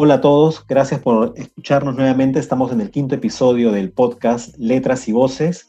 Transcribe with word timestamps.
Hola 0.00 0.14
a 0.14 0.20
todos, 0.20 0.64
gracias 0.64 1.00
por 1.00 1.32
escucharnos 1.34 1.96
nuevamente. 1.96 2.38
Estamos 2.38 2.70
en 2.70 2.80
el 2.80 2.92
quinto 2.92 3.16
episodio 3.16 3.72
del 3.72 3.90
podcast 3.90 4.56
Letras 4.56 5.08
y 5.08 5.12
Voces. 5.12 5.68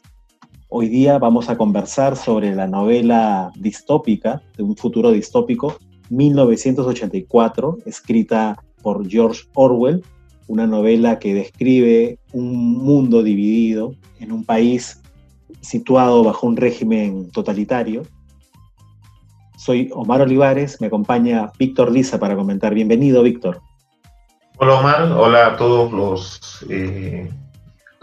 Hoy 0.68 0.88
día 0.88 1.18
vamos 1.18 1.50
a 1.50 1.56
conversar 1.56 2.16
sobre 2.16 2.54
la 2.54 2.68
novela 2.68 3.50
distópica, 3.56 4.40
de 4.56 4.62
un 4.62 4.76
futuro 4.76 5.10
distópico, 5.10 5.78
1984, 6.10 7.78
escrita 7.86 8.56
por 8.84 9.10
George 9.10 9.48
Orwell, 9.54 10.04
una 10.46 10.68
novela 10.68 11.18
que 11.18 11.34
describe 11.34 12.20
un 12.32 12.78
mundo 12.78 13.24
dividido 13.24 13.96
en 14.20 14.30
un 14.30 14.44
país 14.44 15.02
situado 15.60 16.22
bajo 16.22 16.46
un 16.46 16.56
régimen 16.56 17.32
totalitario. 17.32 18.02
Soy 19.56 19.90
Omar 19.92 20.22
Olivares, 20.22 20.80
me 20.80 20.86
acompaña 20.86 21.50
Víctor 21.58 21.90
Lisa 21.90 22.20
para 22.20 22.36
comentar. 22.36 22.72
Bienvenido, 22.74 23.24
Víctor. 23.24 23.60
Hola 24.62 24.78
Omar, 24.78 25.12
hola 25.12 25.46
a 25.46 25.56
todos 25.56 25.90
los, 25.90 26.66
eh, 26.68 27.30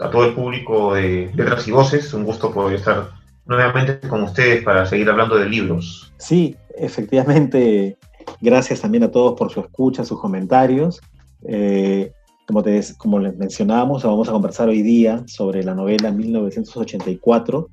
a 0.00 0.10
todo 0.10 0.24
el 0.24 0.34
público 0.34 0.92
de 0.92 1.30
Letras 1.36 1.68
y 1.68 1.70
Voces. 1.70 2.12
Un 2.12 2.24
gusto 2.24 2.52
poder 2.52 2.80
estar 2.80 3.10
nuevamente 3.46 4.00
con 4.08 4.24
ustedes 4.24 4.64
para 4.64 4.84
seguir 4.84 5.08
hablando 5.08 5.36
de 5.36 5.48
libros. 5.48 6.12
Sí, 6.16 6.56
efectivamente. 6.76 7.96
Gracias 8.40 8.80
también 8.80 9.04
a 9.04 9.10
todos 9.12 9.38
por 9.38 9.52
su 9.52 9.60
escucha, 9.60 10.04
sus 10.04 10.20
comentarios. 10.20 11.00
Eh, 11.46 12.10
como, 12.48 12.64
te, 12.64 12.80
como 12.96 13.20
les 13.20 13.36
mencionábamos, 13.36 14.02
vamos 14.02 14.28
a 14.28 14.32
conversar 14.32 14.68
hoy 14.68 14.82
día 14.82 15.22
sobre 15.28 15.62
la 15.62 15.76
novela 15.76 16.10
1984, 16.10 17.68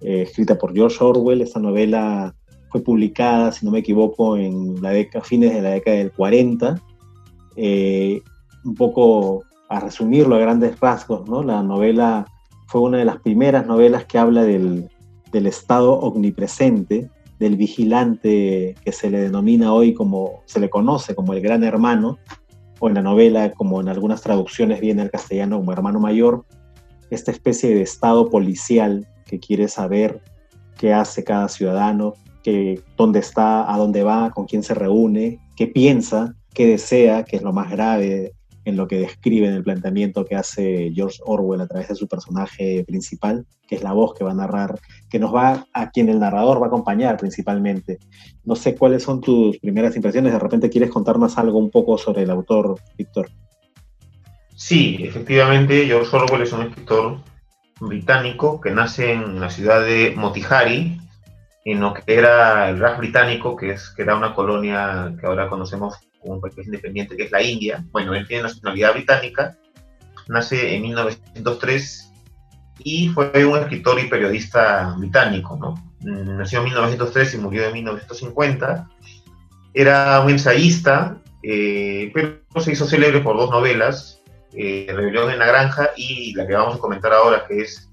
eh, 0.00 0.22
escrita 0.22 0.56
por 0.56 0.72
George 0.72 0.96
Orwell. 1.04 1.42
Esta 1.42 1.60
novela 1.60 2.34
fue 2.70 2.80
publicada, 2.80 3.52
si 3.52 3.66
no 3.66 3.72
me 3.72 3.80
equivoco, 3.80 4.38
en 4.38 4.80
la 4.80 4.88
década, 4.88 5.22
fines 5.22 5.52
de 5.52 5.60
la 5.60 5.70
década 5.72 5.98
del 5.98 6.12
40 6.12 6.82
eh, 7.56 8.22
un 8.72 8.76
poco 8.76 9.44
a 9.68 9.80
resumirlo 9.80 10.34
a 10.34 10.38
grandes 10.38 10.80
rasgos, 10.80 11.28
¿no? 11.28 11.42
La 11.42 11.62
novela 11.62 12.26
fue 12.68 12.80
una 12.80 12.96
de 12.96 13.04
las 13.04 13.18
primeras 13.18 13.66
novelas 13.66 14.06
que 14.06 14.16
habla 14.16 14.44
del, 14.44 14.88
del 15.30 15.46
estado 15.46 15.92
omnipresente, 15.92 17.10
del 17.38 17.56
vigilante 17.56 18.74
que 18.82 18.92
se 18.92 19.10
le 19.10 19.20
denomina 19.20 19.74
hoy 19.74 19.92
como, 19.92 20.42
se 20.46 20.58
le 20.58 20.70
conoce 20.70 21.14
como 21.14 21.34
el 21.34 21.42
gran 21.42 21.64
hermano, 21.64 22.18
o 22.80 22.88
en 22.88 22.94
la 22.94 23.02
novela, 23.02 23.52
como 23.52 23.78
en 23.82 23.90
algunas 23.90 24.22
traducciones 24.22 24.80
viene 24.80 25.02
al 25.02 25.10
castellano 25.10 25.58
como 25.58 25.72
hermano 25.72 26.00
mayor, 26.00 26.46
esta 27.10 27.30
especie 27.30 27.74
de 27.74 27.82
estado 27.82 28.30
policial 28.30 29.06
que 29.26 29.38
quiere 29.38 29.68
saber 29.68 30.22
qué 30.78 30.94
hace 30.94 31.24
cada 31.24 31.48
ciudadano, 31.48 32.14
que, 32.42 32.80
dónde 32.96 33.18
está, 33.18 33.70
a 33.72 33.76
dónde 33.76 34.02
va, 34.02 34.30
con 34.30 34.46
quién 34.46 34.62
se 34.62 34.72
reúne, 34.72 35.40
qué 35.56 35.66
piensa, 35.66 36.34
qué 36.54 36.66
desea, 36.66 37.24
que 37.24 37.36
es 37.36 37.42
lo 37.42 37.52
más 37.52 37.70
grave 37.70 38.32
en 38.64 38.76
lo 38.76 38.86
que 38.86 39.00
describe 39.00 39.48
en 39.48 39.54
el 39.54 39.64
planteamiento 39.64 40.24
que 40.24 40.36
hace 40.36 40.92
George 40.94 41.18
Orwell 41.24 41.60
a 41.60 41.66
través 41.66 41.88
de 41.88 41.94
su 41.94 42.06
personaje 42.06 42.84
principal, 42.86 43.44
que 43.66 43.76
es 43.76 43.82
la 43.82 43.92
voz 43.92 44.14
que 44.14 44.24
va 44.24 44.32
a 44.32 44.34
narrar, 44.34 44.78
que 45.10 45.18
nos 45.18 45.34
va 45.34 45.66
a 45.72 45.90
quien 45.90 46.08
el 46.08 46.20
narrador 46.20 46.60
va 46.60 46.66
a 46.66 46.68
acompañar 46.68 47.16
principalmente. 47.16 47.98
No 48.44 48.54
sé 48.54 48.76
cuáles 48.76 49.02
son 49.02 49.20
tus 49.20 49.58
primeras 49.58 49.96
impresiones, 49.96 50.32
de 50.32 50.38
repente 50.38 50.70
quieres 50.70 50.90
contarnos 50.90 51.38
algo 51.38 51.58
un 51.58 51.70
poco 51.70 51.98
sobre 51.98 52.22
el 52.22 52.30
autor, 52.30 52.76
Víctor. 52.96 53.30
Sí, 54.54 54.98
efectivamente, 55.00 55.86
George 55.86 56.16
Orwell 56.16 56.42
es 56.42 56.52
un 56.52 56.62
escritor 56.62 57.18
británico 57.80 58.60
que 58.60 58.70
nace 58.70 59.12
en 59.12 59.40
la 59.40 59.50
ciudad 59.50 59.84
de 59.84 60.14
Motihari, 60.16 61.00
en 61.64 61.80
lo 61.80 61.94
que 61.94 62.02
era 62.06 62.68
el 62.68 62.78
Raj 62.78 62.98
británico, 62.98 63.56
que, 63.56 63.72
es, 63.72 63.90
que 63.90 64.02
era 64.02 64.16
una 64.16 64.34
colonia 64.34 65.14
que 65.18 65.26
ahora 65.26 65.48
conocemos 65.48 65.96
como 66.22 66.34
un 66.34 66.40
país 66.40 66.54
independiente, 66.58 67.16
que 67.16 67.24
es 67.24 67.32
la 67.32 67.42
India. 67.42 67.84
Bueno, 67.90 68.14
él 68.14 68.26
tiene 68.26 68.44
nacionalidad 68.44 68.94
británica, 68.94 69.58
nace 70.28 70.74
en 70.74 70.82
1903 70.82 72.12
y 72.78 73.08
fue 73.08 73.44
un 73.44 73.58
escritor 73.58 74.00
y 74.00 74.08
periodista 74.08 74.94
británico, 74.96 75.56
¿no? 75.56 75.74
Nació 76.00 76.58
en 76.58 76.64
1903 76.66 77.34
y 77.34 77.38
murió 77.38 77.66
en 77.66 77.74
1950. 77.74 78.88
Era 79.74 80.20
un 80.20 80.30
ensayista, 80.30 81.18
eh, 81.42 82.10
pero 82.12 82.40
se 82.60 82.72
hizo 82.72 82.86
célebre 82.86 83.20
por 83.20 83.36
dos 83.36 83.50
novelas, 83.50 84.20
eh, 84.52 84.86
Rebelión 84.88 85.30
en 85.30 85.38
la 85.38 85.46
Granja 85.46 85.90
y 85.96 86.34
la 86.34 86.46
que 86.46 86.54
vamos 86.54 86.76
a 86.76 86.78
comentar 86.78 87.12
ahora, 87.12 87.46
que 87.46 87.62
es 87.62 87.88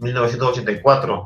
1984, 0.00 1.24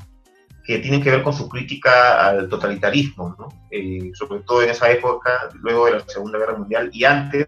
que 0.66 0.80
tienen 0.80 1.00
que 1.00 1.10
ver 1.10 1.22
con 1.22 1.32
su 1.32 1.48
crítica 1.48 2.26
al 2.26 2.48
totalitarismo, 2.48 3.36
¿no? 3.38 3.48
Eh, 3.70 4.10
sobre 4.14 4.40
todo 4.40 4.62
en 4.62 4.70
esa 4.70 4.90
época, 4.90 5.48
luego 5.60 5.86
de 5.86 5.92
la 5.92 6.00
Segunda 6.00 6.38
Guerra 6.38 6.58
Mundial 6.58 6.90
y 6.92 7.04
antes, 7.04 7.46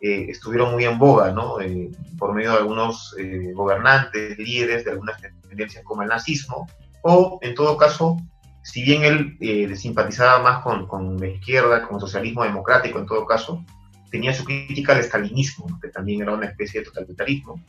eh, 0.00 0.26
estuvieron 0.28 0.72
muy 0.72 0.84
en 0.84 0.98
boga, 0.98 1.30
¿no? 1.30 1.60
Eh, 1.60 1.90
por 2.18 2.34
medio 2.34 2.50
de 2.50 2.58
algunos 2.58 3.14
gobernantes, 3.54 4.36
líderes 4.36 4.84
de 4.84 4.90
algunas 4.90 5.20
tendencias 5.48 5.84
como 5.84 6.02
el 6.02 6.08
nazismo, 6.08 6.66
o 7.02 7.38
en 7.40 7.54
todo 7.54 7.76
caso, 7.76 8.16
si 8.64 8.82
bien 8.82 9.04
él 9.04 9.76
simpatizaba 9.76 10.42
más 10.42 10.62
con, 10.64 10.88
con, 10.88 11.16
la 11.18 11.28
izquierda, 11.28 11.86
con 11.86 11.96
el 11.96 12.00
socialismo 12.00 12.42
democrático 12.42 12.98
en 12.98 13.06
todo 13.06 13.24
caso, 13.26 13.64
tenía 14.10 14.34
su 14.34 14.44
crítica 14.44 14.92
al 14.92 15.00
estalinismo, 15.00 15.78
que 15.80 15.88
también 15.88 16.22
era 16.22 16.32
una 16.32 16.46
especie 16.46 16.80
de 16.80 16.86
totalitarismo, 16.86 17.62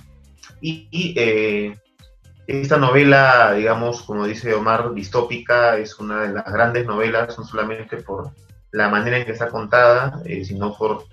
y, 0.62 0.88
y 0.90 1.14
esta 2.48 2.78
novela, 2.78 3.54
digamos, 3.54 4.04
como 4.04 4.28
dice 4.28 4.54
Omar, 4.54 4.94
distópica, 4.94 5.78
es 5.78 5.98
una 6.00 6.24
de 6.24 6.34
las 6.34 6.46
grandes 6.46 6.86
novelas, 6.86 7.38
no 7.38 7.44
solamente 7.44 7.98
por 7.98 8.32
la 8.72 8.90
manera 8.90 9.18
en 9.18 9.26
que 9.26 9.32
está 9.32 9.50
contada, 9.50 10.22
eh, 10.26 10.46
sino 10.46 10.76
por 10.76 11.06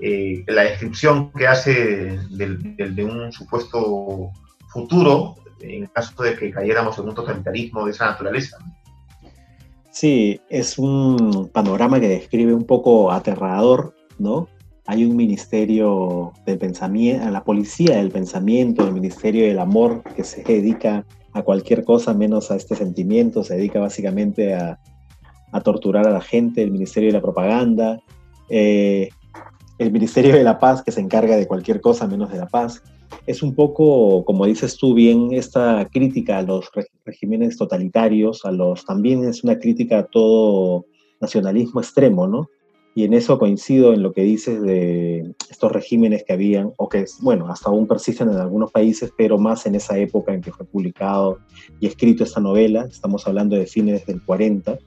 eh, 0.00 0.44
la 0.46 0.62
descripción 0.62 1.32
que 1.32 1.46
hace 1.46 2.18
de, 2.30 3.04
un 3.04 3.32
supuesto 3.32 4.30
futuro 4.68 5.36
en 5.60 5.86
caso 5.86 6.22
de 6.22 6.36
que 6.36 6.50
cayéramos 6.50 6.98
en 6.98 7.08
un 7.08 7.14
totalitarismo 7.14 7.86
de 7.86 7.92
esa 7.92 8.06
naturaleza. 8.06 8.58
Sí, 9.90 10.40
es 10.50 10.78
un 10.78 11.50
panorama 11.52 11.98
que 11.98 12.08
describe 12.08 12.52
un 12.52 12.66
poco 12.66 13.10
aterrador, 13.10 13.94
¿no? 14.18 14.48
Hay 14.86 15.04
un 15.04 15.16
ministerio 15.16 16.32
del 16.44 16.58
pensamiento, 16.58 17.28
la 17.30 17.42
policía 17.42 17.96
del 17.96 18.10
pensamiento, 18.10 18.86
el 18.86 18.92
ministerio 18.92 19.46
del 19.46 19.58
amor, 19.58 20.02
que 20.14 20.22
se 20.22 20.44
dedica 20.44 21.04
a 21.32 21.42
cualquier 21.42 21.84
cosa 21.84 22.14
menos 22.14 22.50
a 22.50 22.56
este 22.56 22.76
sentimiento, 22.76 23.42
se 23.42 23.56
dedica 23.56 23.80
básicamente 23.80 24.54
a, 24.54 24.78
torturar 25.64 26.06
a 26.06 26.10
la 26.10 26.20
gente, 26.20 26.62
el 26.62 26.70
ministerio 26.70 27.08
de 27.08 27.14
la 27.14 27.22
propaganda, 27.22 27.98
eh, 28.50 29.08
el 29.78 29.90
ministerio 29.90 30.34
de 30.34 30.44
la 30.44 30.58
paz, 30.58 30.82
que 30.82 30.92
se 30.92 31.00
encarga 31.00 31.34
de 31.36 31.46
cualquier 31.46 31.80
cosa 31.80 32.06
menos 32.06 32.30
de 32.30 32.36
la 32.36 32.46
paz. 32.46 32.82
Es 33.26 33.42
un 33.42 33.54
poco, 33.54 34.22
como 34.26 34.44
dices 34.44 34.76
tú 34.76 34.92
bien, 34.92 35.32
esta 35.32 35.88
crítica 35.90 36.36
a 36.36 36.42
los 36.42 36.70
regímenes 37.06 37.56
totalitarios, 37.56 38.44
a 38.44 38.52
los, 38.52 38.84
también 38.84 39.24
es 39.24 39.44
una 39.44 39.58
crítica 39.58 40.00
a 40.00 40.04
todo 40.04 40.84
nacionalismo 41.22 41.80
extremo, 41.80 42.26
¿no? 42.26 42.50
Y 42.96 43.04
en 43.04 43.12
eso 43.12 43.38
coincido 43.38 43.92
en 43.92 44.02
lo 44.02 44.14
que 44.14 44.22
dices 44.22 44.62
de 44.62 45.34
estos 45.50 45.70
regímenes 45.70 46.24
que 46.24 46.32
habían, 46.32 46.72
o 46.78 46.88
que, 46.88 47.04
bueno, 47.20 47.46
hasta 47.50 47.68
aún 47.68 47.86
persisten 47.86 48.30
en 48.30 48.38
algunos 48.38 48.72
países, 48.72 49.12
pero 49.18 49.36
más 49.36 49.66
en 49.66 49.74
esa 49.74 49.98
época 49.98 50.32
en 50.32 50.40
que 50.40 50.50
fue 50.50 50.64
publicado 50.64 51.38
y 51.78 51.88
escrito 51.88 52.24
esta 52.24 52.40
novela. 52.40 52.86
Estamos 52.90 53.26
hablando 53.26 53.54
de 53.54 53.66
fines 53.66 54.06
del 54.06 54.22
40 54.22 54.78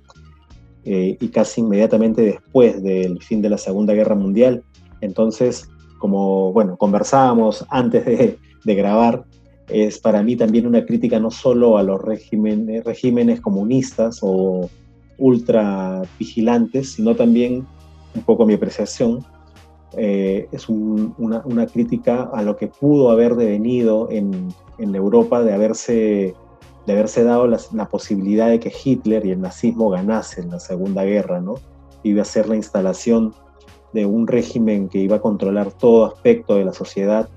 eh, 0.85 1.17
y 1.19 1.27
casi 1.27 1.61
inmediatamente 1.61 2.23
después 2.23 2.81
del 2.81 3.21
fin 3.21 3.43
de 3.43 3.49
la 3.51 3.59
Segunda 3.59 3.93
Guerra 3.93 4.15
Mundial. 4.15 4.63
Entonces, 5.01 5.69
como, 5.99 6.51
bueno, 6.51 6.77
conversábamos 6.77 7.63
antes 7.69 8.05
de, 8.05 8.39
de 8.65 8.75
grabar, 8.75 9.23
es 9.67 9.99
para 9.99 10.23
mí 10.23 10.35
también 10.35 10.65
una 10.65 10.83
crítica 10.83 11.19
no 11.19 11.29
solo 11.29 11.77
a 11.77 11.83
los 11.83 12.01
regímenes, 12.01 12.83
regímenes 12.85 13.39
comunistas 13.39 14.17
o 14.23 14.67
ultra 15.19 16.01
vigilantes, 16.17 16.93
sino 16.93 17.15
también 17.15 17.67
un 18.15 18.23
poco 18.23 18.45
mi 18.45 18.53
apreciación, 18.53 19.25
eh, 19.97 20.47
es 20.51 20.69
una, 20.69 21.65
crítica 21.65 22.29
a 22.31 22.43
lo 22.43 22.55
que 22.57 22.67
pudo 22.67 23.09
haber 23.09 23.35
devenido 23.35 24.07
en, 24.11 24.53
Europa 24.77 25.41
de 25.43 25.53
haberse, 25.53 26.35
de 26.85 26.93
haberse 26.93 27.23
dado 27.23 27.47
la, 27.47 27.89
posibilidad 27.89 28.49
de 28.49 28.59
que 28.59 28.71
Hitler 28.71 29.25
y 29.25 29.31
el 29.31 29.41
nazismo 29.41 29.89
ganasen 29.89 30.51
la 30.51 30.59
Segunda 30.59 31.03
Guerra, 31.03 31.41
¿no? 31.41 31.55
Iba 32.03 32.21
a 32.21 32.25
ser 32.25 32.47
la 32.47 32.55
instalación 32.55 33.33
de 33.93 34.05
un 34.05 34.27
régimen 34.27 34.87
que 34.87 34.99
iba 34.99 35.17
a 35.17 35.21
controlar 35.21 35.71
todo 35.71 36.05
aspecto 36.05 36.55
de 36.55 36.65
la 36.65 36.73
sociedad, 36.73 37.27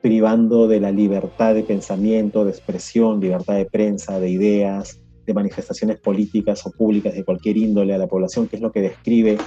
privando 0.00 0.66
de 0.66 0.80
la 0.80 0.90
libertad 0.90 1.54
de 1.54 1.62
pensamiento, 1.62 2.44
de 2.44 2.50
expresión, 2.50 3.20
libertad 3.20 3.54
de 3.54 3.66
prensa, 3.66 4.18
de 4.18 4.30
ideas, 4.30 5.00
de 5.26 5.34
manifestaciones 5.34 5.98
políticas 5.98 6.66
o 6.66 6.70
públicas 6.70 7.14
de 7.14 7.24
cualquier 7.24 7.56
índole 7.58 7.94
a 7.94 7.98
la 7.98 8.06
población, 8.06 8.48
que 8.48 8.56
es 8.56 8.62
lo 8.62 8.72
que 8.72 8.82
describe 8.82 9.38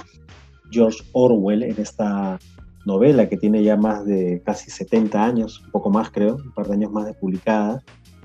George 0.70 1.02
Orwell 1.12 1.62
en 1.62 1.78
esta 1.78 2.38
novela 2.86 3.28
que 3.28 3.36
tiene 3.36 3.62
ya 3.62 3.76
más 3.76 4.04
de 4.04 4.42
casi 4.44 4.70
70 4.70 5.22
años, 5.22 5.60
un 5.64 5.70
poco 5.70 5.90
más 5.90 6.10
creo, 6.10 6.36
un 6.36 6.52
par 6.52 6.66
de 6.66 6.74
años 6.74 6.92
más 6.92 7.06
de 7.06 7.14
publicada, 7.14 7.82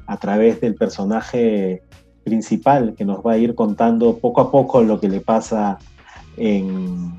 a 0.07 0.17
través 0.17 0.61
del 0.61 0.75
personaje 0.75 1.81
principal 2.23 2.93
que 2.95 3.05
nos 3.05 3.19
va 3.19 3.33
a 3.33 3.37
ir 3.37 3.55
contando 3.55 4.17
poco 4.17 4.41
a 4.41 4.51
poco 4.51 4.81
lo 4.81 4.99
que 4.99 5.09
le 5.09 5.19
pasa 5.19 5.77
en, 6.37 7.13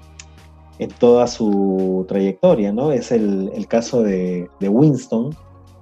en 0.78 0.90
toda 0.90 1.26
su 1.26 2.04
trayectoria, 2.08 2.72
¿no? 2.72 2.92
Es 2.92 3.12
el, 3.12 3.66
caso 3.68 4.02
de, 4.02 4.48
Winston, 4.60 5.34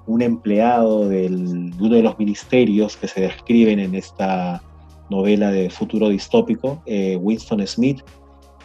un 0.06 0.23
empleado 0.23 1.09
de 1.09 1.27
uno 1.27 1.94
de 1.94 2.03
los 2.03 2.19
ministerios 2.19 2.97
que 2.97 3.09
se 3.09 3.23
describen 3.23 3.79
en 3.79 3.94
esta 3.94 4.62
novela 5.11 5.50
de 5.50 5.71
futuro 5.71 6.09
distópico, 6.09 6.83
eh, 6.87 7.17
Winston 7.17 7.67
Smith, 7.67 8.03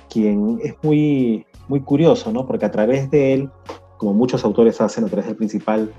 quien 0.09 0.59
es 0.63 0.75
muy, 0.81 1.45
muy 1.67 1.81
curioso, 1.81 2.31
¿no? 2.31 2.45
Porque 2.45 2.65
a 2.65 2.71
través 2.71 3.09
de 3.11 3.33
él, 3.33 3.49
como 3.97 4.13
muchos 4.13 4.43
autores 4.43 4.79
hacen 4.81 5.03
a 5.03 5.07
través 5.07 5.27
del 5.27 5.35
principal 5.35 5.91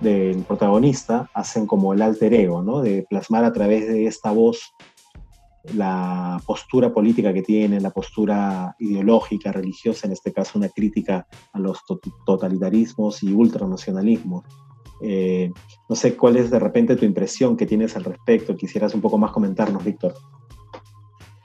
del 0.00 0.42
protagonista, 0.42 1.30
hacen 1.32 1.66
como 1.66 1.92
el 1.92 2.02
alter 2.02 2.34
ego, 2.34 2.62
¿no? 2.62 2.82
De 2.82 3.06
plasmar 3.08 3.44
a 3.44 3.52
través 3.52 3.86
de 3.86 4.06
esta 4.06 4.32
voz 4.32 4.74
la 5.74 6.40
postura 6.44 6.92
política 6.92 7.32
que 7.32 7.42
tiene, 7.42 7.80
la 7.80 7.90
postura 7.90 8.74
ideológica, 8.78 9.52
religiosa, 9.52 10.06
en 10.06 10.12
este 10.12 10.32
caso 10.32 10.58
una 10.58 10.68
crítica 10.68 11.26
a 11.52 11.58
los 11.58 11.78
totalitarismos 12.26 13.22
y 13.22 13.32
ultranacionalismos. 13.32 14.44
Eh, 15.04 15.50
no 15.88 15.96
sé 15.96 16.16
cuál 16.16 16.36
es 16.36 16.50
de 16.50 16.58
repente 16.58 16.96
tu 16.96 17.04
impresión 17.04 17.56
que 17.56 17.66
tienes 17.66 17.96
al 17.96 18.04
respecto, 18.04 18.56
quisieras 18.56 18.94
un 18.94 19.00
poco 19.00 19.18
más 19.18 19.32
comentarnos, 19.32 19.84
Víctor. 19.84 20.14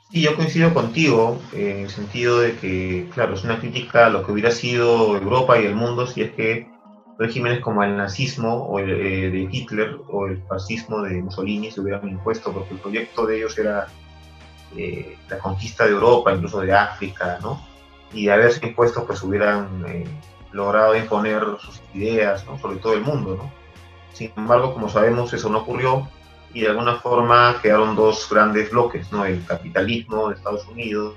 Sí, 0.10 0.22
yo 0.22 0.36
coincido 0.38 0.74
contigo 0.74 1.38
en 1.52 1.80
el 1.80 1.90
sentido 1.90 2.40
de 2.40 2.56
que, 2.56 3.10
claro, 3.14 3.34
es 3.34 3.44
una 3.44 3.60
crítica 3.60 4.06
a 4.06 4.10
lo 4.10 4.26
que 4.26 4.32
hubiera 4.32 4.52
sido 4.52 5.18
Europa 5.18 5.60
y 5.60 5.66
el 5.66 5.76
mundo 5.76 6.08
si 6.08 6.22
es 6.22 6.32
que 6.32 6.70
regímenes 7.18 7.60
como 7.60 7.84
el 7.84 7.98
nazismo 7.98 8.64
o 8.68 8.80
el, 8.80 8.90
eh, 8.90 9.30
de 9.32 9.48
Hitler 9.52 9.98
o 10.08 10.28
el 10.28 10.42
fascismo 10.44 11.02
de 11.02 11.22
Mussolini 11.22 11.72
se 11.72 11.82
hubieran 11.82 12.08
impuesto, 12.08 12.54
porque 12.54 12.76
el 12.76 12.80
proyecto 12.80 13.26
de 13.26 13.38
ellos 13.38 13.58
era 13.58 13.88
eh, 14.78 15.18
la 15.30 15.40
conquista 15.40 15.86
de 15.86 15.92
Europa, 15.92 16.34
incluso 16.34 16.62
de 16.62 16.74
África, 16.74 17.40
¿no? 17.42 17.62
Y 18.14 18.28
de 18.28 18.32
haberse 18.32 18.66
impuesto, 18.66 19.06
pues 19.06 19.22
hubieran 19.24 19.84
eh, 19.88 20.06
logrado 20.54 20.96
imponer 20.96 21.44
sus 21.60 21.82
ideas, 21.94 22.46
¿no? 22.46 22.58
Sobre 22.60 22.78
todo 22.78 22.94
el 22.94 23.02
mundo, 23.02 23.36
¿no? 23.36 23.52
Sin 24.14 24.32
embargo, 24.38 24.74
como 24.74 24.88
sabemos, 24.88 25.34
eso 25.34 25.50
no 25.50 25.60
ocurrió 25.60 26.08
y 26.54 26.62
de 26.62 26.70
alguna 26.70 26.96
forma 26.96 27.60
quedaron 27.62 27.96
dos 27.96 28.28
grandes 28.30 28.72
bloques, 28.72 29.12
¿no? 29.12 29.26
El 29.26 29.44
capitalismo 29.46 30.30
de 30.30 30.36
Estados 30.36 30.68
Unidos, 30.68 31.16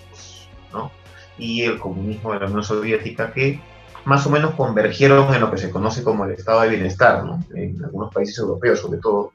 ¿no? 0.72 0.90
Y 1.38 1.62
el 1.62 1.78
comunismo 1.78 2.32
de 2.32 2.40
la 2.40 2.46
Unión 2.46 2.64
Soviética, 2.64 3.32
que 3.32 3.60
más 4.04 4.26
o 4.26 4.30
menos 4.30 4.54
convergieron 4.54 5.34
en 5.34 5.40
lo 5.40 5.50
que 5.50 5.58
se 5.58 5.70
conoce 5.70 6.02
como 6.02 6.24
el 6.24 6.32
estado 6.32 6.62
de 6.62 6.70
bienestar, 6.70 7.24
¿no? 7.24 7.44
En 7.54 7.82
algunos 7.84 8.12
países 8.12 8.38
europeos, 8.38 8.80
sobre 8.80 8.98
todo, 8.98 9.32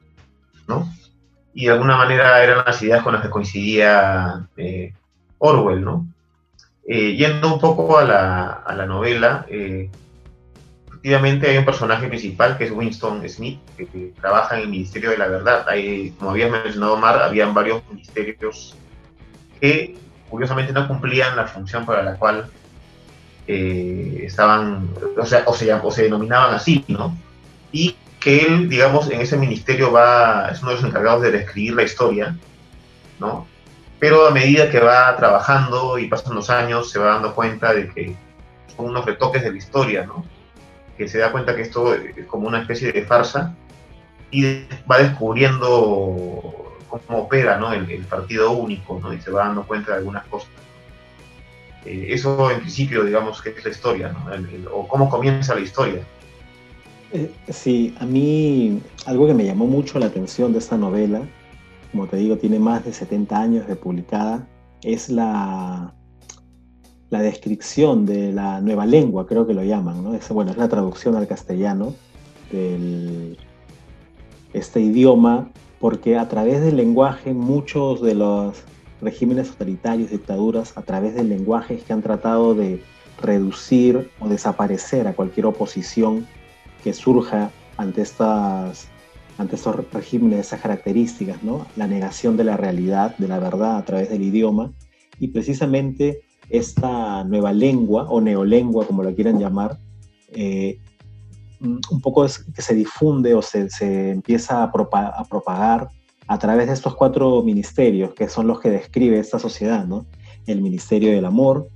¿no? 0.67 0.87
y 1.55 1.65
de 1.65 1.71
alguna 1.71 1.95
manera 1.95 2.43
eran 2.43 2.63
las 2.65 2.81
ideas 2.81 3.01
con 3.01 3.13
las 3.13 3.23
que 3.23 3.29
coincidía 3.29 4.45
eh, 4.57 4.93
Orwell, 5.39 5.83
¿no? 5.83 6.05
Eh, 6.85 7.15
yendo 7.15 7.53
un 7.53 7.59
poco 7.59 7.97
a 7.97 8.03
la, 8.03 8.51
a 8.51 8.75
la 8.75 8.85
novela, 8.85 9.45
eh, 9.49 9.89
efectivamente 11.05 11.51
hay 11.51 11.57
un 11.59 11.65
personaje 11.65 12.07
principal 12.07 12.57
que 12.57 12.63
es 12.63 12.71
Winston 12.71 13.21
Smith, 13.29 13.59
que, 13.77 14.11
trabaja 14.19 14.55
en 14.55 14.63
el 14.63 14.69
Ministerio 14.69 15.11
de 15.11 15.19
la 15.19 15.27
Verdad. 15.27 15.63
Hay, 15.69 16.09
como 16.17 16.31
había 16.31 16.49
mencionado 16.49 16.97
Mar, 16.97 17.21
habían 17.21 17.53
varios 17.53 17.83
ministerios 17.91 18.75
que 19.61 19.95
curiosamente 20.31 20.73
no 20.73 20.87
cumplían 20.87 21.35
la 21.35 21.45
función 21.45 21.85
para 21.85 22.01
la 22.01 22.15
cual 22.15 22.49
estaban, 23.45 24.89
o 25.15 25.25
sea, 25.27 25.43
o 25.45 25.53
se, 25.53 25.71
o 25.71 25.91
se 25.91 26.03
denominaban 26.03 26.55
así, 26.55 26.83
¿no? 26.87 27.15
Y 27.71 27.95
que 28.19 28.39
él, 28.39 28.67
digamos, 28.67 29.07
en 29.11 29.21
ese 29.21 29.37
ministerio 29.37 29.91
va, 29.91 30.49
es 30.49 30.63
uno 30.63 30.71
de 30.71 30.77
los 30.77 30.85
encargados 30.85 31.21
de 31.21 31.29
describir 31.29 31.75
la 31.75 31.83
historia, 31.83 32.35
¿no? 33.19 33.45
Pero 33.99 34.27
a 34.27 34.31
medida 34.31 34.71
que 34.71 34.79
va 34.79 35.15
trabajando 35.15 35.99
y 35.99 36.07
pasan 36.07 36.33
los 36.33 36.49
años, 36.49 36.89
se 36.89 36.97
va 36.97 37.13
dando 37.13 37.35
cuenta 37.35 37.75
de 37.75 37.89
que 37.89 38.15
son 38.75 38.87
unos 38.87 39.05
retoques 39.05 39.43
de 39.43 39.51
la 39.51 39.57
historia, 39.57 40.03
¿no? 40.07 40.25
Que 40.97 41.07
se 41.07 41.19
da 41.19 41.31
cuenta 41.31 41.55
que 41.55 41.63
esto 41.63 41.93
es 41.93 42.25
como 42.25 42.47
una 42.47 42.61
especie 42.61 42.91
de 42.91 43.05
farsa 43.05 43.55
y 44.31 44.65
va 44.89 44.99
descubriendo 44.99 46.75
cómo 46.89 47.19
opera 47.19 47.57
¿no? 47.57 47.73
el, 47.73 48.05
partido 48.05 48.51
único, 48.51 48.99
¿no? 48.99 49.13
Y 49.13 49.19
se 49.19 49.31
va 49.31 49.47
dando 49.47 49.65
cuenta 49.65 49.91
de 49.91 49.97
algunas 49.99 50.25
cosas. 50.27 50.49
Eh, 51.85 52.07
eso 52.09 52.49
en 52.49 52.59
principio, 52.59 53.03
digamos, 53.03 53.41
que 53.41 53.49
es 53.49 53.63
la 53.63 53.71
historia, 53.71 54.15
o 54.71 54.87
cómo 54.87 55.09
comienza 55.09 55.53
la 55.53 55.61
historia. 55.61 56.01
Eh, 57.11 57.31
sí, 57.49 57.95
a 57.99 58.05
mí 58.05 58.81
algo 59.05 59.27
que 59.27 59.33
me 59.33 59.45
llamó 59.45 59.67
mucho 59.67 59.99
la 59.99 60.07
atención 60.07 60.51
de 60.51 60.59
esta 60.59 60.77
novela, 60.77 61.21
como 61.91 62.07
te 62.07 62.17
digo, 62.17 62.37
tiene 62.37 62.59
más 62.59 62.83
de 62.83 62.93
70 62.93 63.39
años 63.39 63.67
de 63.67 63.75
publicada, 63.75 64.47
es 64.81 65.09
la, 65.09 65.93
la 67.09 67.21
descripción 67.21 68.05
de 68.05 68.31
la 68.31 68.61
nueva 68.61 68.85
lengua, 68.85 69.27
creo 69.27 69.45
que 69.45 69.53
lo 69.53 69.63
llaman, 69.63 70.03
¿no? 70.03 70.13
Es, 70.15 70.27
bueno, 70.29 70.51
es 70.51 70.57
la 70.57 70.67
traducción 70.67 71.15
al 71.15 71.27
castellano 71.27 71.93
de 72.51 73.37
este 74.53 74.79
idioma, 74.79 75.51
porque 75.79 76.17
a 76.17 76.27
través 76.27 76.61
del 76.61 76.77
lenguaje 76.77 77.33
muchos 77.33 78.01
de 78.01 78.15
los 78.15 78.63
regímenes 79.01 79.51
totalitarios, 79.51 80.09
dictaduras, 80.09 80.77
a 80.77 80.81
través 80.81 81.15
del 81.15 81.29
lenguaje 81.29 81.77
que 81.77 81.93
han 81.93 82.01
tratado 82.01 82.55
de 82.55 82.81
reducir 83.21 84.09
o 84.19 84.27
desaparecer 84.27 85.07
a 85.07 85.13
cualquier 85.13 85.45
oposición 85.45 86.25
que 86.83 86.93
surja 86.93 87.51
ante, 87.77 88.01
estas, 88.01 88.87
ante 89.37 89.55
estos 89.55 89.91
regímenes, 89.91 90.47
esas 90.47 90.61
características, 90.61 91.43
¿no? 91.43 91.67
La 91.75 91.87
negación 91.87 92.37
de 92.37 92.45
la 92.45 92.57
realidad, 92.57 93.15
de 93.17 93.27
la 93.27 93.39
verdad 93.39 93.77
a 93.77 93.85
través 93.85 94.09
del 94.09 94.23
idioma 94.23 94.73
y 95.19 95.29
precisamente 95.29 96.21
esta 96.49 97.23
nueva 97.23 97.53
lengua 97.53 98.07
o 98.09 98.21
neolengua, 98.21 98.85
como 98.85 99.03
la 99.03 99.13
quieran 99.13 99.39
llamar, 99.39 99.77
eh, 100.29 100.79
un 101.61 102.01
poco 102.01 102.25
es 102.25 102.39
que 102.39 102.61
se 102.61 102.75
difunde 102.75 103.33
o 103.33 103.41
se, 103.41 103.69
se 103.69 104.11
empieza 104.11 104.63
a, 104.63 104.65
a, 104.65 105.23
propagar 105.25 105.89
a 106.27 106.37
través 106.37 106.67
de 106.67 106.73
estos 106.73 106.95
cuatro 106.95 107.41
ministerios, 107.43 108.13
que 108.13 108.29
son 108.29 108.47
los 108.47 108.59
que 108.59 108.69
describe 108.69 109.19
esta 109.19 109.39
sociedad, 109.39 109.85
¿no? 109.85 110.05
El 110.45 110.61
Ministerio 110.61 111.11
del 111.11 111.25
Amor, 111.25 111.69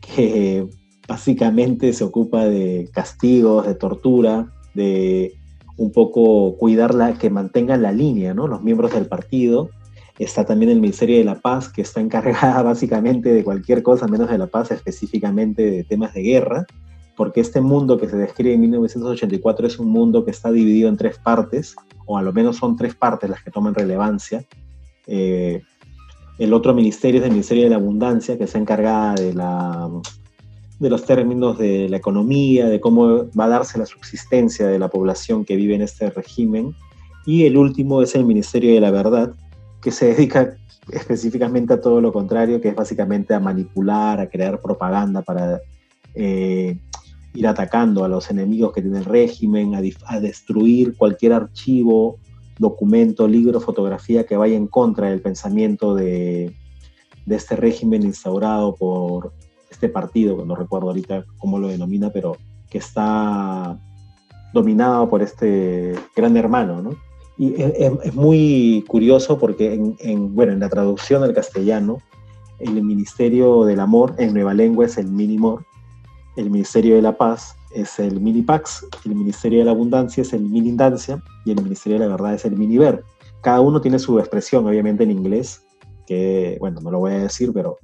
que 0.00 0.66
básicamente 1.06 1.92
se 1.92 2.04
ocupa 2.04 2.44
de 2.44 2.88
castigos, 2.92 3.66
de 3.66 3.74
tortura, 3.74 4.52
de 4.74 5.34
un 5.76 5.92
poco 5.92 6.56
cuidarla, 6.56 7.14
que 7.18 7.30
mantengan 7.30 7.82
la 7.82 7.92
línea, 7.92 8.34
¿no? 8.34 8.46
Los 8.46 8.62
miembros 8.62 8.92
del 8.92 9.06
partido. 9.06 9.70
Está 10.20 10.44
también 10.44 10.70
el 10.70 10.82
Ministerio 10.82 11.16
de 11.16 11.24
la 11.24 11.40
Paz, 11.40 11.70
que 11.70 11.80
está 11.80 11.98
encargada 11.98 12.62
básicamente 12.62 13.32
de 13.32 13.42
cualquier 13.42 13.82
cosa 13.82 14.06
menos 14.06 14.28
de 14.28 14.36
la 14.36 14.48
paz, 14.48 14.70
específicamente 14.70 15.62
de 15.62 15.82
temas 15.82 16.12
de 16.12 16.20
guerra, 16.20 16.66
porque 17.16 17.40
este 17.40 17.62
mundo 17.62 17.98
que 17.98 18.06
se 18.06 18.18
describe 18.18 18.52
en 18.52 18.60
1984 18.60 19.66
es 19.66 19.78
un 19.78 19.88
mundo 19.88 20.22
que 20.22 20.30
está 20.30 20.52
dividido 20.52 20.90
en 20.90 20.98
tres 20.98 21.18
partes, 21.18 21.74
o 22.04 22.18
a 22.18 22.22
lo 22.22 22.34
menos 22.34 22.58
son 22.58 22.76
tres 22.76 22.94
partes 22.94 23.30
las 23.30 23.42
que 23.42 23.50
toman 23.50 23.74
relevancia. 23.74 24.44
Eh, 25.06 25.62
el 26.38 26.52
otro 26.52 26.74
ministerio 26.74 27.20
es 27.20 27.26
el 27.26 27.32
Ministerio 27.32 27.64
de 27.64 27.70
la 27.70 27.76
Abundancia, 27.76 28.36
que 28.36 28.44
está 28.44 28.58
encargada 28.58 29.14
de 29.14 29.32
la 29.32 29.88
de 30.78 30.88
los 30.88 31.04
términos 31.04 31.58
de 31.58 31.88
la 31.88 31.98
economía, 31.98 32.66
de 32.66 32.80
cómo 32.80 33.26
va 33.38 33.44
a 33.44 33.48
darse 33.48 33.78
la 33.78 33.86
subsistencia 33.86 34.66
de 34.66 34.78
la 34.78 34.88
población 34.88 35.44
que 35.44 35.56
vive 35.56 35.74
en 35.74 35.82
este 35.82 36.10
régimen. 36.10 36.74
Y 37.26 37.44
el 37.44 37.56
último 37.56 38.02
es 38.02 38.14
el 38.14 38.24
Ministerio 38.24 38.72
de 38.72 38.80
la 38.80 38.90
Verdad, 38.90 39.34
que 39.80 39.90
se 39.90 40.14
dedica 40.14 40.56
específicamente 40.92 41.74
a 41.74 41.80
todo 41.80 42.00
lo 42.00 42.12
contrario, 42.12 42.60
que 42.60 42.68
es 42.68 42.74
básicamente 42.74 43.34
a 43.34 43.40
manipular, 43.40 44.20
a 44.20 44.28
crear 44.28 44.60
propaganda 44.60 45.22
para 45.22 45.60
eh, 46.14 46.78
ir 47.34 47.46
atacando 47.46 48.04
a 48.04 48.08
los 48.08 48.30
enemigos 48.30 48.72
que 48.72 48.82
tiene 48.82 48.98
el 48.98 49.04
régimen, 49.04 49.74
a, 49.74 50.20
destruir 50.20 50.96
cualquier 50.96 51.32
archivo, 51.32 52.18
documento, 52.58 53.28
libro, 53.28 53.60
fotografía 53.60 54.26
que 54.26 54.36
vaya 54.36 54.56
en 54.56 54.66
contra 54.66 55.08
del 55.08 55.20
pensamiento 55.20 55.94
de, 55.94 56.54
de 57.24 57.36
este 57.36 57.56
régimen 57.56 58.02
instaurado 58.02 58.74
por 58.74 59.32
este 59.70 59.88
partido, 59.88 60.44
no 60.44 60.56
recuerdo 60.56 60.88
ahorita 60.88 61.24
cómo 61.38 61.58
lo 61.58 61.68
denomina, 61.68 62.10
pero 62.10 62.36
que 62.68 62.78
está 62.78 63.78
dominado 64.52 65.08
por 65.08 65.22
este 65.22 65.94
gran 66.16 66.36
hermano, 66.36 66.82
¿no? 66.82 67.09
Y 67.40 67.54
es, 67.58 68.14
muy 68.14 68.84
curioso 68.86 69.38
porque 69.38 69.72
en, 69.72 70.34
bueno, 70.34 70.52
en 70.52 70.60
la 70.60 70.68
traducción 70.68 71.22
al 71.22 71.32
castellano, 71.32 72.02
el 72.58 72.82
Ministerio 72.82 73.64
del 73.64 73.80
Amor 73.80 74.14
en 74.18 74.34
Nueva 74.34 74.52
Lengua 74.52 74.84
es 74.84 74.98
el 74.98 75.06
Minimor, 75.06 75.64
el 76.36 76.50
Ministerio 76.50 76.96
de 76.96 77.00
la 77.00 77.16
Paz 77.16 77.56
es 77.74 77.98
el 77.98 78.20
Minipax, 78.20 78.84
el 79.06 79.14
Ministerio 79.14 79.60
de 79.60 79.64
la 79.64 79.70
Abundancia 79.70 80.20
es 80.20 80.34
el 80.34 80.42
Minindancia 80.42 81.22
y 81.46 81.52
el 81.52 81.62
Ministerio 81.62 81.98
de 81.98 82.04
la 82.04 82.12
Verdad 82.12 82.34
es 82.34 82.44
el 82.44 82.58
Miniver. 82.58 83.02
Cada 83.40 83.62
uno 83.62 83.80
tiene 83.80 83.98
su 83.98 84.18
expresión, 84.18 84.66
obviamente 84.66 85.04
en 85.04 85.10
inglés, 85.10 85.62
que, 86.06 86.58
bueno, 86.60 86.82
no 86.82 86.90
lo 86.90 86.98
voy 86.98 87.12
a 87.12 87.20
decir, 87.20 87.52
pero 87.54 87.78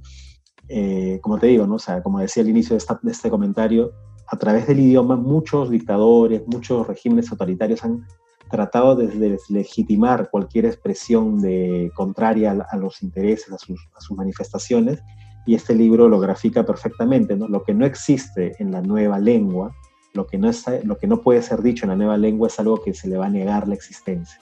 eh, 0.69 1.19
como 1.23 1.39
te 1.39 1.47
digo, 1.47 1.67
¿no? 1.67 1.77
o 1.77 1.79
sea, 1.79 2.03
como 2.03 2.19
decía 2.19 2.43
al 2.43 2.51
inicio 2.51 2.77
de, 2.77 3.11
este 3.11 3.31
comentario, 3.31 3.93
a 4.29 4.37
través 4.37 4.67
del 4.67 4.81
idioma 4.81 5.17
muchos 5.17 5.71
dictadores, 5.71 6.43
muchos 6.47 6.87
regímenes 6.87 7.31
totalitarios 7.31 7.83
han 7.83 8.05
tratado 8.51 8.97
de 8.97 9.09
deslegitimar 9.09 10.31
cualquier 10.31 10.67
expresión 10.67 11.41
de, 11.41 11.91
contraria 11.95 12.53
a, 12.71 12.77
los 12.77 13.03
intereses, 13.03 13.53
a 13.53 13.59
sus, 13.59 14.17
manifestaciones, 14.17 15.03
y 15.47 15.55
este 15.55 15.75
libro 15.75 16.09
lo 16.09 16.19
grafica 16.19 16.65
perfectamente. 16.65 17.37
Lo 17.37 17.63
que 17.63 17.75
no 17.75 17.87
existe 17.87 18.55
en 18.59 18.73
la 18.73 18.83
nueva 18.83 19.19
lengua, 19.19 19.75
lo 20.13 20.27
que 20.27 20.39
no, 20.39 20.49
es, 20.49 20.65
lo 20.85 20.99
que 20.99 21.07
no 21.07 21.21
puede 21.21 21.43
ser 21.43 21.63
dicho 21.63 21.85
en 21.85 21.91
la 21.91 21.97
nueva 21.97 22.17
lengua 22.17 22.49
es 22.49 22.59
algo 22.59 22.83
que 22.83 22.95
se 22.95 23.09
le 23.09 23.17
va 23.17 23.27
a 23.27 23.31
negar 23.31 23.69
la 23.69 23.75
existencia. 23.75 24.39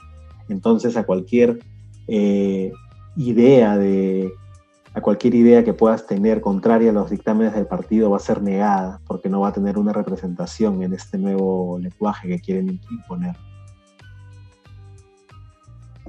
Entonces 0.48 0.96
a 0.96 1.04
cualquier 1.04 1.58
eh, 2.08 2.72
idea 3.16 3.76
de 3.76 4.32
a 4.94 5.00
cualquier 5.00 5.34
idea 5.34 5.64
que 5.64 5.74
puedas 5.74 6.06
tener 6.06 6.40
contraria 6.40 6.90
a 6.90 6.92
los 6.92 7.10
dictámenes 7.10 7.52
del 7.52 7.66
partido 7.66 8.10
va 8.10 8.18
a 8.18 8.20
ser 8.20 8.40
negada 8.40 9.00
porque 9.08 9.28
no 9.28 9.40
va 9.40 9.48
a 9.48 9.52
tener 9.52 9.76
una 9.76 9.92
representación 9.92 10.82
en 10.84 10.94
este 10.94 11.18
nuevo 11.18 11.78
lenguaje 11.80 12.28
que 12.28 12.38
quieren 12.38 12.80
imponer. 12.88 13.34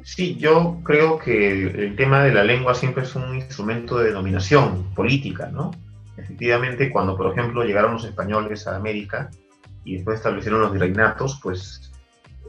Sí, 0.06 0.36
yo 0.36 0.82
creo 0.84 1.18
que 1.18 1.64
el 1.64 1.96
tema 1.96 2.24
de 2.24 2.32
la 2.32 2.44
lengua 2.44 2.76
siempre 2.76 3.02
es 3.02 3.16
un 3.16 3.38
instrumento 3.38 3.98
de 3.98 4.12
dominación 4.12 4.94
política, 4.94 5.48
¿no? 5.48 5.72
Efectivamente, 6.16 6.92
cuando, 6.92 7.18
por 7.18 7.32
ejemplo, 7.32 7.64
llegaron 7.64 7.94
los 7.94 8.06
españoles 8.06 8.68
a 8.68 8.76
América 8.76 9.32
y 9.84 9.96
después 9.96 10.18
establecieron 10.18 10.62
los 10.62 10.72
virreinatos, 10.72 11.40
pues 11.42 11.92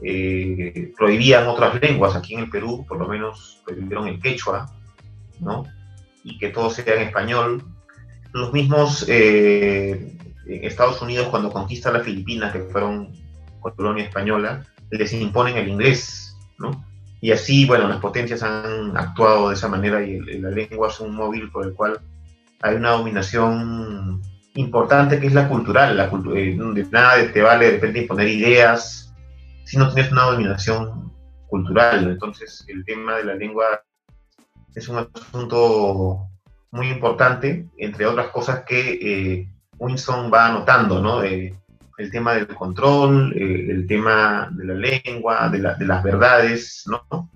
eh, 0.03 0.93
prohibían 0.95 1.47
otras 1.47 1.81
lenguas. 1.81 2.15
Aquí 2.15 2.35
en 2.35 2.41
el 2.41 2.49
Perú, 2.51 2.85
por 2.87 2.99
lo 2.99 3.07
menos, 3.07 3.59
prohibieron 3.65 4.07
el 4.07 4.21
quechua, 4.21 4.71
¿no? 5.39 5.65
Y 6.23 6.37
que 6.37 6.49
todo 6.49 6.69
sea 6.69 6.93
en 6.93 7.07
español. 7.07 7.63
Los 8.33 8.53
mismos 8.53 9.03
eh, 9.09 10.15
Estados 10.45 11.01
Unidos, 11.01 11.29
cuando 11.29 11.51
conquistan 11.51 11.93
las 11.93 12.03
Filipinas, 12.03 12.53
que 12.53 12.59
fueron 12.59 13.11
colonia 13.61 14.03
española, 14.03 14.63
les 14.91 15.11
imponen 15.11 15.57
el 15.57 15.67
inglés, 15.67 16.37
¿no? 16.59 16.85
Y 17.19 17.31
así, 17.31 17.65
bueno, 17.65 17.87
las 17.87 17.99
potencias 17.99 18.43
han 18.43 18.95
actuado 18.95 19.49
de 19.49 19.55
esa 19.55 19.67
manera 19.67 20.03
y 20.03 20.19
la 20.39 20.51
lengua 20.51 20.89
es 20.89 20.99
un 20.99 21.15
móvil 21.15 21.49
por 21.51 21.65
el 21.65 21.73
cual 21.73 21.99
hay 22.61 22.75
una 22.75 22.91
dominación 22.91 24.21
importante 24.55 25.19
que 25.19 25.27
es 25.27 25.33
la 25.33 25.47
cultural. 25.47 25.97
La 25.97 26.05
eh, 26.35 26.57
de 26.57 26.87
nada 26.91 27.31
te 27.31 27.41
vale 27.41 27.65
de 27.65 27.71
repente 27.73 28.01
imponer 28.01 28.27
ideas 28.27 29.13
si 29.65 29.77
no 29.77 29.91
tienes 29.93 30.11
una 30.11 30.23
dominación 30.23 31.11
cultural. 31.47 32.09
Entonces, 32.11 32.63
el 32.67 32.85
tema 32.85 33.17
de 33.17 33.25
la 33.25 33.35
lengua 33.35 33.65
es 34.75 34.87
un 34.87 34.97
asunto 34.97 36.27
muy 36.71 36.89
importante, 36.89 37.67
entre 37.77 38.05
otras 38.05 38.27
cosas 38.27 38.63
que 38.63 38.99
eh, 39.01 39.49
Winston 39.79 40.31
va 40.31 40.47
anotando, 40.47 41.01
¿no? 41.01 41.21
El 41.97 42.11
tema 42.11 42.35
del 42.35 42.47
control, 42.47 43.33
eh, 43.35 43.67
el 43.69 43.87
tema 43.87 44.49
de 44.51 44.65
la 44.65 44.73
lengua, 44.75 45.49
de, 45.49 45.59
las 45.59 46.03
verdades, 46.03 46.83
¿no? 46.85 47.29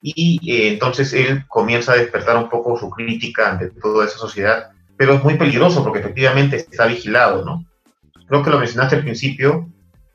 Y 0.00 0.38
eh, 0.50 0.68
entonces 0.68 1.12
él 1.12 1.44
comienza 1.48 1.92
a 1.92 1.96
despertar 1.96 2.36
un 2.36 2.48
poco 2.48 2.78
su 2.78 2.88
crítica 2.90 3.50
ante 3.50 3.70
toda 3.70 4.04
esa 4.04 4.18
sociedad, 4.18 4.70
pero 4.96 5.14
es 5.14 5.24
muy 5.24 5.34
peligroso 5.34 5.82
porque 5.82 5.98
efectivamente 5.98 6.56
está 6.56 6.86
vigilado, 6.86 7.44
¿no? 7.44 7.64
Creo 8.28 8.42
que 8.42 8.50
lo 8.50 8.58
mencionaste 8.58 8.96
al 8.96 9.02
principio 9.02 9.68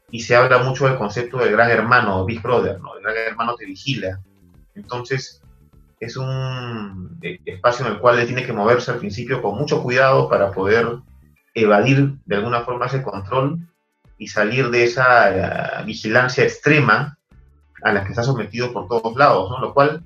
y 0.10 0.21
se 0.21 0.36
habla 0.36 0.60
mucho 0.60 0.88
del 0.88 0.98
concepto 0.98 1.38
del 1.38 1.51
gran 1.51 1.69
hermano, 1.69 2.25
Big 2.25 2.41
Brother, 2.41 2.79
¿no? 2.79 2.95
El 2.95 3.03
gran 3.03 3.17
hermano 3.17 3.55
te 3.55 3.65
vigila. 3.65 4.19
Entonces, 4.75 5.41
es 6.00 6.15
un 6.15 7.19
eh, 7.21 7.39
espacio 7.45 7.86
en 7.86 7.93
el 7.93 8.00
cual 8.00 8.19
él 8.19 8.25
tiene 8.25 8.45
que 8.45 8.53
moverse 8.53 8.91
al 8.91 9.00
principio 9.00 9.41
con 9.41 9.57
mucho 9.57 9.83
cuidado 9.83 10.29
para 10.29 10.51
poder 10.51 10.88
evadir 11.53 12.15
de 12.25 12.36
alguna 12.38 12.62
forma 12.62 12.86
ese 12.86 13.03
control 13.03 13.60
y 14.22 14.28
salir 14.28 14.70
de 14.70 14.84
esa 14.84 15.80
eh, 15.80 15.84
vigilancia 15.84 16.44
extrema 16.44 17.18
a 17.82 17.92
la 17.92 18.04
que 18.04 18.12
está 18.12 18.22
sometido 18.22 18.72
por 18.72 18.88
todos 18.88 19.16
lados, 19.16 19.50
¿no? 19.50 19.60
Lo 19.60 19.74
cual 19.74 20.04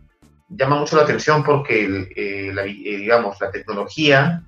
llama 0.47 0.77
mucho 0.77 0.95
la 0.95 1.01
atención 1.01 1.43
porque, 1.43 2.07
eh, 2.15 2.53
la, 2.53 2.63
eh, 2.63 2.71
digamos, 2.71 3.41
la 3.41 3.51
tecnología 3.51 4.41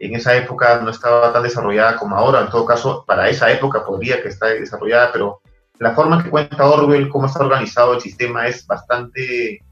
en 0.00 0.16
esa 0.16 0.34
época 0.34 0.80
no 0.80 0.90
estaba 0.90 1.32
tan 1.32 1.44
desarrollada 1.44 1.96
como 1.96 2.16
ahora. 2.16 2.40
En 2.40 2.50
todo 2.50 2.66
caso, 2.66 3.04
para 3.06 3.28
esa 3.28 3.48
época 3.52 3.86
podría 3.86 4.20
que 4.20 4.30
estar 4.30 4.48
desarrollada, 4.48 5.12
pero 5.12 5.42
la 5.78 5.92
forma 5.92 6.20
que 6.20 6.30
cuenta 6.30 6.68
Orwell, 6.68 7.08
cómo 7.08 7.26
está 7.26 7.38
organizado 7.38 7.94
el 7.94 8.00
sistema, 8.00 8.48
es 8.48 8.66
bastante, 8.66 9.62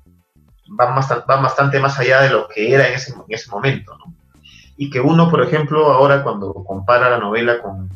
va, 0.80 0.92
más, 0.92 1.10
va 1.10 1.40
bastante 1.40 1.80
más 1.80 1.98
allá 1.98 2.20
de 2.20 2.30
lo 2.30 2.46
que 2.46 2.72
era 2.72 2.86
en 2.86 2.94
ese, 2.94 3.12
en 3.12 3.24
ese 3.26 3.50
momento, 3.50 3.98
¿no? 3.98 4.14
Y 4.76 4.88
que 4.88 5.00
uno, 5.00 5.28
por 5.28 5.42
ejemplo, 5.42 5.90
ahora 5.90 6.22
cuando 6.22 6.54
compara 6.54 7.10
la 7.10 7.18
novela 7.18 7.60
con 7.60 7.90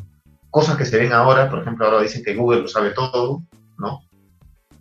cosas 0.51 0.77
que 0.77 0.85
se 0.85 0.97
ven 0.97 1.13
ahora, 1.13 1.49
por 1.49 1.61
ejemplo, 1.61 1.85
ahora 1.85 2.01
dicen 2.01 2.23
que 2.23 2.35
Google 2.35 2.61
lo 2.61 2.67
sabe 2.67 2.91
todo, 2.91 3.41
¿no? 3.77 4.01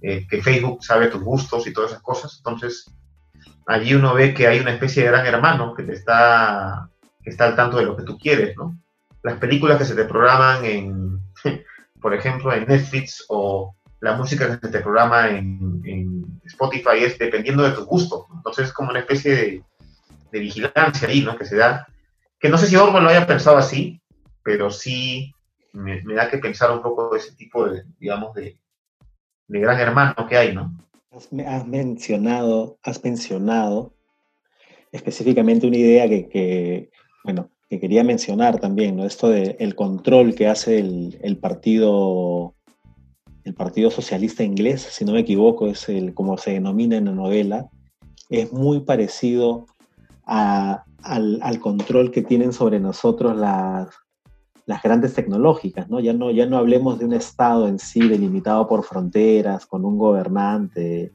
Eh, 0.03 0.27
que 0.29 0.43
Facebook 0.43 0.85
sabe 0.85 1.07
tus 1.07 1.23
gustos 1.23 1.67
y 1.67 1.73
todas 1.73 1.93
esas 1.93 2.03
cosas. 2.03 2.37
Entonces, 2.39 2.91
allí 3.67 3.95
uno 3.95 4.13
ve 4.13 4.35
que 4.35 4.49
hay 4.49 4.59
una 4.59 4.73
especie 4.73 5.05
de 5.05 5.11
gran 5.11 5.27
hermano 5.27 5.73
que 5.75 5.85
te 5.85 5.93
está, 5.93 6.91
que 7.23 7.31
está 7.31 7.47
al 7.47 7.57
tanto 7.57 7.79
de 7.79 7.85
lo 7.85 7.97
que 7.97 8.03
tú 8.03 8.19
quieres, 8.19 8.57
¿no? 8.57 8.77
Las 9.23 9.39
películas 9.39 9.79
que 9.79 9.85
se 9.85 9.95
te 9.95 10.05
programan 10.05 10.65
en, 10.65 11.21
por 12.01 12.15
ejemplo, 12.15 12.53
en 12.53 12.67
Netflix 12.67 13.25
o 13.29 13.77
la 14.01 14.17
música 14.17 14.59
que 14.59 14.67
se 14.67 14.73
te 14.73 14.81
programa 14.81 15.29
en, 15.29 15.83
en 15.85 16.41
Spotify 16.45 17.05
es 17.05 17.19
dependiendo 17.19 17.63
de 17.63 17.73
tus 17.73 17.85
gustos. 17.85 18.25
Entonces 18.35 18.69
es 18.69 18.73
como 18.73 18.91
una 18.91 19.01
especie 19.01 19.37
de, 19.37 19.65
de, 20.33 20.39
vigilancia 20.41 21.07
ahí, 21.07 21.23
¿no? 21.23 21.37
Que 21.37 21.45
se 21.45 21.57
da, 21.57 21.87
que 22.41 22.49
no 22.49 22.59
sé 22.59 22.67
si 22.67 22.77
Orwell 22.77 23.05
lo 23.05 23.11
haya 23.11 23.27
pensado 23.27 23.59
así, 23.59 24.01
pero 24.43 24.71
sí 24.71 25.35
me, 25.73 26.03
da 26.15 26.31
que 26.31 26.39
pensar 26.39 26.71
un 26.71 26.83
poco 26.83 27.11
de 27.11 27.19
ese 27.19 27.35
tipo 27.35 27.69
de, 27.69 27.85
digamos, 27.99 28.35
de, 28.35 28.59
gran 29.49 29.79
hermano 29.81 30.15
que 30.29 30.37
hay, 30.37 30.55
¿no? 30.55 30.73
Has, 31.11 31.67
mencionado, 31.67 32.79
has 32.83 33.03
mencionado 33.03 33.95
específicamente 34.93 35.67
una 35.67 35.77
idea 35.77 36.09
que, 36.09 36.91
bueno, 37.25 37.51
que 37.69 37.81
quería 37.81 38.05
mencionar 38.05 38.61
también, 38.61 38.97
¿no? 38.97 39.05
Esto 39.05 39.29
del 39.29 39.75
control 39.75 40.35
que 40.35 40.47
hace 40.47 40.79
el, 40.79 41.39
partido 41.41 42.55
el 43.45 43.55
Partido 43.55 43.91
Socialista 43.91 44.45
Inglés, 44.45 44.83
si 44.83 45.05
no 45.05 45.13
me 45.13 45.21
equivoco, 45.21 45.67
es 45.67 45.89
el 45.89 46.15
como 46.15 46.39
se 46.39 46.53
denomina 46.53 46.97
en 46.97 47.07
la 47.07 47.13
novela, 47.13 47.69
es 48.29 48.53
muy 48.53 48.81
parecido 48.81 49.67
al, 50.25 50.85
al, 51.03 51.59
control 51.59 52.13
que 52.13 52.23
tienen 52.23 52.53
sobre 52.53 52.79
nosotros 52.79 53.37
las, 53.37 53.89
las 54.71 54.85
grandes 54.85 55.15
tecnológicas, 55.15 55.91
¿no? 55.91 55.99
Ya, 55.99 56.13
¿no? 56.13 56.31
ya 56.31 56.47
no 56.47 56.57
hablemos 56.57 56.97
de 57.01 57.05
un 57.05 57.13
Estado 57.13 57.67
en 57.67 57.81
sí 57.81 58.07
delimitado 58.07 58.69
por 58.69 58.85
fronteras, 58.85 59.67
con 59.67 59.85
un 59.85 59.99
gobernante, 59.99 61.11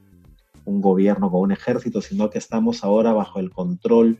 un 0.66 0.82
gobierno 0.82 1.30
con 1.30 1.40
un 1.40 1.52
ejército, 1.52 2.02
sino 2.02 2.28
que 2.28 2.36
estamos 2.36 2.84
ahora 2.84 3.14
bajo 3.14 3.38
el 3.38 3.50
control 3.50 4.18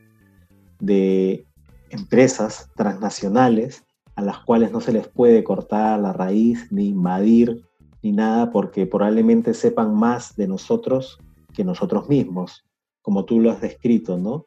de 0.80 1.44
empresas 1.90 2.70
transnacionales 2.76 3.84
a 4.14 4.22
las 4.22 4.38
cuales 4.38 4.72
no 4.72 4.80
se 4.80 4.92
les 4.92 5.06
puede 5.06 5.44
cortar 5.44 6.00
la 6.00 6.14
raíz, 6.14 6.72
ni 6.72 6.88
invadir, 6.88 7.62
ni 8.02 8.12
nada, 8.12 8.50
porque 8.50 8.86
probablemente 8.86 9.52
sepan 9.52 9.94
más 9.94 10.34
de 10.36 10.48
nosotros 10.48 11.18
que 11.52 11.62
nosotros 11.62 12.08
mismos, 12.08 12.64
como 13.02 13.26
tú 13.26 13.40
lo 13.40 13.50
has 13.50 13.60
descrito, 13.60 14.16
¿no? 14.16 14.46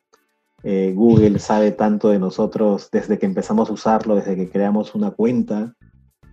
Eh, 0.63 0.93
Google 0.95 1.39
sabe 1.39 1.71
tanto 1.71 2.09
de 2.09 2.19
nosotros 2.19 2.89
desde 2.91 3.17
que 3.17 3.25
empezamos 3.25 3.69
a 3.69 3.73
usarlo, 3.73 4.15
desde 4.15 4.35
que 4.35 4.49
creamos 4.49 4.95
una 4.95 5.11
cuenta. 5.11 5.73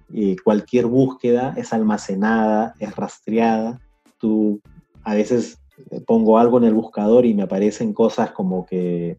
Y 0.09 0.37
cualquier 0.37 0.87
búsqueda 0.87 1.54
es 1.56 1.73
almacenada, 1.73 2.75
es 2.78 2.95
rastreada. 2.95 3.80
Tú 4.18 4.61
a 5.04 5.14
veces 5.14 5.59
eh, 5.90 6.00
pongo 6.00 6.38
algo 6.38 6.59
en 6.59 6.64
el 6.64 6.75
buscador 6.75 7.26
y 7.26 7.35
me 7.35 7.42
aparecen 7.42 7.92
cosas 7.92 8.30
como 8.30 8.66
que 8.66 9.18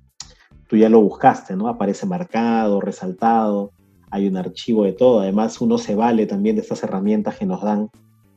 tú 0.68 0.76
ya 0.76 0.90
lo 0.90 1.02
buscaste, 1.02 1.56
¿no? 1.56 1.68
Aparece 1.68 2.06
marcado, 2.06 2.82
resaltado, 2.82 3.72
hay 4.10 4.28
un 4.28 4.38
archivo 4.38 4.84
de 4.84 4.94
todo. 4.94 5.22
Además, 5.22 5.62
uno 5.62 5.78
se 5.78 5.96
vale 5.96 6.26
también 6.26 6.56
de 6.56 6.62
estas 6.62 6.84
herramientas 6.84 7.38
que 7.38 7.46
nos 7.46 7.62
dan 7.62 7.90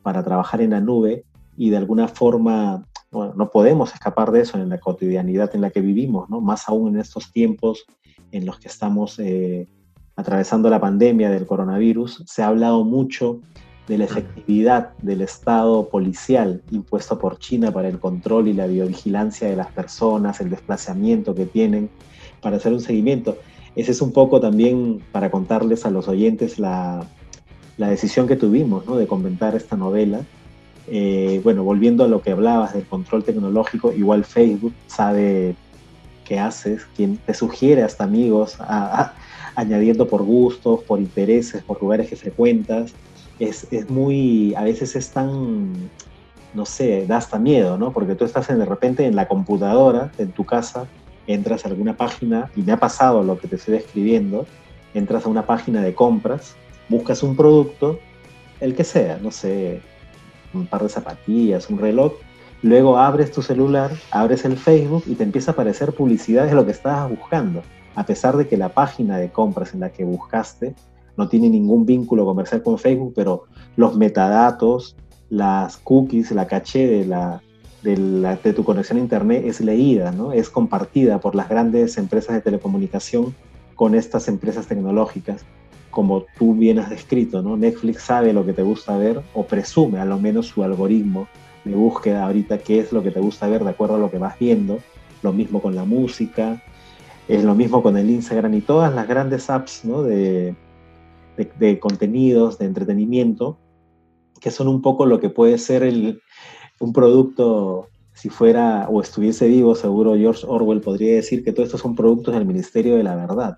para 0.03 0.23
trabajar 0.23 0.61
en 0.61 0.71
la 0.71 0.81
nube 0.81 1.25
y 1.57 1.71
de 1.71 1.77
alguna 1.77 2.09
forma 2.09 2.87
no 3.13 3.51
podemos 3.51 3.93
escapar 3.93 4.31
de 4.31 4.43
eso 4.43 4.57
en 4.57 4.69
la 4.69 4.79
cotidianidad 4.79 5.55
en 5.55 5.63
la 5.63 5.71
que 5.71 5.81
vivimos, 5.81 6.31
¿no? 6.31 6.41
Más 6.41 6.69
aún 6.69 6.95
en 6.95 7.01
estos 7.01 7.33
tiempos 7.33 7.85
en 8.31 8.47
los 8.47 8.61
que 8.61 8.69
estamos 8.69 9.19
eh, 9.19 9.67
atravesando 10.17 10.71
la 10.71 10.81
pandemia 10.81 11.31
del 11.31 11.47
coronavirus, 11.47 12.23
se 12.27 12.43
ha 12.43 12.49
hablado 12.49 12.85
mucho 12.85 13.41
de 13.89 13.99
la 13.99 14.05
efectividad 14.05 14.97
del 14.99 15.23
Estado 15.23 15.89
policial 15.89 16.63
impuesto 16.71 17.19
por 17.19 17.39
China 17.39 17.73
para 17.73 17.89
el 17.89 17.99
control 17.99 18.47
y 18.47 18.53
la 18.53 18.69
biovigilancia 18.69 19.49
de 19.49 19.57
las 19.57 19.73
personas, 19.73 20.41
el 20.41 20.51
desplazamiento 20.51 21.35
que 21.35 21.47
tienen 21.47 21.91
para 22.41 22.59
hacer 22.59 22.73
un 22.73 22.81
seguimiento. 22.81 23.39
Ese 23.75 23.91
es 23.91 24.01
un 24.01 24.13
poco 24.13 24.41
también 24.41 25.03
para 25.11 25.31
contarles 25.33 25.85
a 25.87 25.91
los 25.91 26.07
oyentes 26.07 26.61
la, 26.61 27.05
la 27.79 27.89
decisión 27.89 28.29
que 28.29 28.37
tuvimos 28.37 28.87
¿no? 28.87 28.97
de 28.97 29.09
comentar 29.09 29.57
esta 29.57 29.77
novela 29.77 30.21
eh, 30.93 31.41
bueno, 31.45 31.63
volviendo 31.63 32.03
a 32.03 32.09
lo 32.09 32.21
que 32.21 32.33
hablabas 32.33 32.75
del 32.75 32.85
control 32.85 33.23
tecnológico, 33.23 33.93
igual 33.93 34.25
Facebook 34.25 34.75
sabe 34.89 35.55
qué 36.25 36.41
haces, 36.41 36.85
quien 36.97 37.17
te 37.19 37.33
sugiere 37.33 37.85
hasta 37.85 38.03
amigos, 38.03 38.59
añadiendo 39.55 40.09
por 40.09 40.25
gustos, 40.25 40.83
por 40.83 40.99
intereses, 40.99 41.63
por 41.63 41.81
lugares 41.81 42.09
que 42.09 42.17
frecuentas. 42.17 42.93
Es, 43.39 43.69
es, 43.71 43.89
muy, 43.89 44.53
a 44.57 44.65
veces 44.65 44.97
es 44.97 45.11
tan, 45.11 45.91
no 46.55 46.67
sé, 46.67 47.07
da 47.07 47.19
hasta 47.19 47.39
miedo, 47.39 47.79
¿no? 47.79 47.93
Porque 47.93 48.17
tú 48.17 48.25
estás 48.25 48.51
en, 48.51 48.59
de 48.59 48.65
repente 48.65 49.07
en 49.07 49.15
la 49.15 49.29
computadora, 49.29 50.11
en 50.19 50.33
tu 50.33 50.45
casa, 50.45 50.87
entras 51.29 51.65
a 51.65 51.69
alguna 51.69 51.97
página, 51.97 52.51
y 52.57 52.63
me 52.63 52.73
ha 52.73 52.81
pasado 52.81 53.23
lo 53.23 53.39
que 53.39 53.47
te 53.47 53.57
estoy 53.57 53.75
describiendo, 53.75 54.45
entras 54.93 55.25
a 55.25 55.29
una 55.29 55.47
página 55.47 55.83
de 55.83 55.95
compras, 55.95 56.57
buscas 56.89 57.23
un 57.23 57.37
producto, 57.37 58.01
el 58.59 58.75
que 58.75 58.83
sea, 58.83 59.19
no 59.23 59.31
sé, 59.31 59.81
un 60.55 60.67
par 60.67 60.83
de 60.83 60.89
zapatillas, 60.89 61.71
un 61.71 61.79
reloj, 61.79 62.13
luego 62.63 62.99
abres 62.99 63.33
tu 63.33 63.43
celular, 63.43 63.91
abres 64.11 64.45
el 64.45 64.57
Facebook 64.57 65.05
y 65.07 65.15
te 65.15 65.25
empieza 65.25 65.51
a 65.51 65.55
aparecer 65.55 65.93
publicidad 65.93 66.47
de 66.47 66.55
lo 66.55 66.65
que 66.65 66.73
estabas 66.73 67.11
buscando, 67.11 67.63
a 67.95 68.05
pesar 68.05 68.37
de 68.37 68.47
que 68.49 68.57
la 68.57 68.71
página 68.71 69.19
de 69.19 69.31
compras 69.31 69.75
en 69.75 69.81
la 69.81 69.91
que 69.91 70.05
buscaste 70.05 70.75
no 71.17 71.29
tiene 71.29 71.49
ningún 71.49 71.87
vínculo 71.87 72.25
comercial 72.25 72.63
con 72.63 72.79
Facebook, 72.79 73.13
pero 73.15 73.45
los 73.77 73.97
metadatos, 73.97 74.97
las 75.29 75.77
cookies, 75.77 76.31
la 76.33 76.47
caché 76.47 76.87
de, 76.87 77.05
la, 77.05 77.43
de, 77.83 78.53
tu 78.53 78.65
conexión 78.65 78.99
a 78.99 79.03
Internet 79.03 79.45
es 79.47 79.61
leída, 79.61 80.13
¿no? 80.13 80.33
es 80.33 80.51
compartida 80.51 81.21
por 81.21 81.35
las 81.35 81.49
grandes 81.49 81.99
empresas 81.99 82.35
de 82.35 82.41
telecomunicación 82.41 83.35
con 83.75 83.95
estas 83.95 84.29
empresas 84.29 84.67
tecnológicas, 84.67 85.45
como 85.91 86.25
tú 86.39 86.55
bien 86.55 86.79
has 86.79 86.91
descrito. 86.91 87.43
¿no? 87.43 87.57
Netflix 87.57 88.03
sabe 88.03 88.33
lo 88.33 88.45
que 88.45 88.53
te 88.53 88.63
gusta 88.63 88.97
ver 88.97 89.21
o 89.35 89.45
presume 89.45 89.99
a 89.99 90.05
lo 90.05 90.19
menos 90.19 90.47
su 90.47 90.63
algoritmo 90.63 91.29
de 91.65 91.75
búsqueda 91.75 92.25
ahorita 92.25 92.59
qué 92.59 92.81
es 92.81 92.93
lo 92.93 93.03
que 93.03 93.11
te 93.11 93.21
gusta 93.21 93.49
ver 93.49 93.65
de 93.65 93.71
acuerdo 93.71 93.97
a 93.97 93.99
lo 93.99 94.11
que 94.11 94.19
vas 94.19 94.39
viendo. 94.39 94.79
Lo 95.23 95.33
mismo 95.33 95.61
con 95.61 95.75
la 95.75 95.85
música, 95.85 96.63
es 97.29 97.45
lo 97.45 97.55
mismo 97.55 97.83
con 97.83 97.97
el 97.97 98.11
Instagram 98.11 98.55
y 98.55 98.61
todas 98.61 98.95
las 98.95 99.07
grandes 99.07 99.51
apps 99.51 99.85
¿no? 99.85 100.03
de, 100.03 100.55
de, 101.37 101.79
contenidos, 101.79 102.59
de 102.59 102.67
entretenimiento, 102.67 103.59
que 104.41 104.51
son 104.51 104.69
un 104.69 104.83
poco 104.83 105.07
lo 105.07 105.21
que 105.21 105.29
puede 105.29 105.59
ser 105.59 105.83
el, 105.83 106.23
un 106.81 106.93
producto, 106.93 107.89
si 108.15 108.31
fuera 108.31 108.89
o 108.89 109.01
estuviese 109.01 109.47
vivo, 109.47 109.75
seguro 109.75 110.17
George 110.17 110.45
Orwell 110.47 110.81
podría 110.81 111.15
decir 111.15 111.45
que 111.45 111.53
todos 111.53 111.69
estos 111.69 111.83
son 111.83 111.95
productos 111.95 112.35
del 112.35 112.47
Ministerio 112.47 112.97
de 112.97 113.05
la 113.05 113.15
Verdad, 113.15 113.57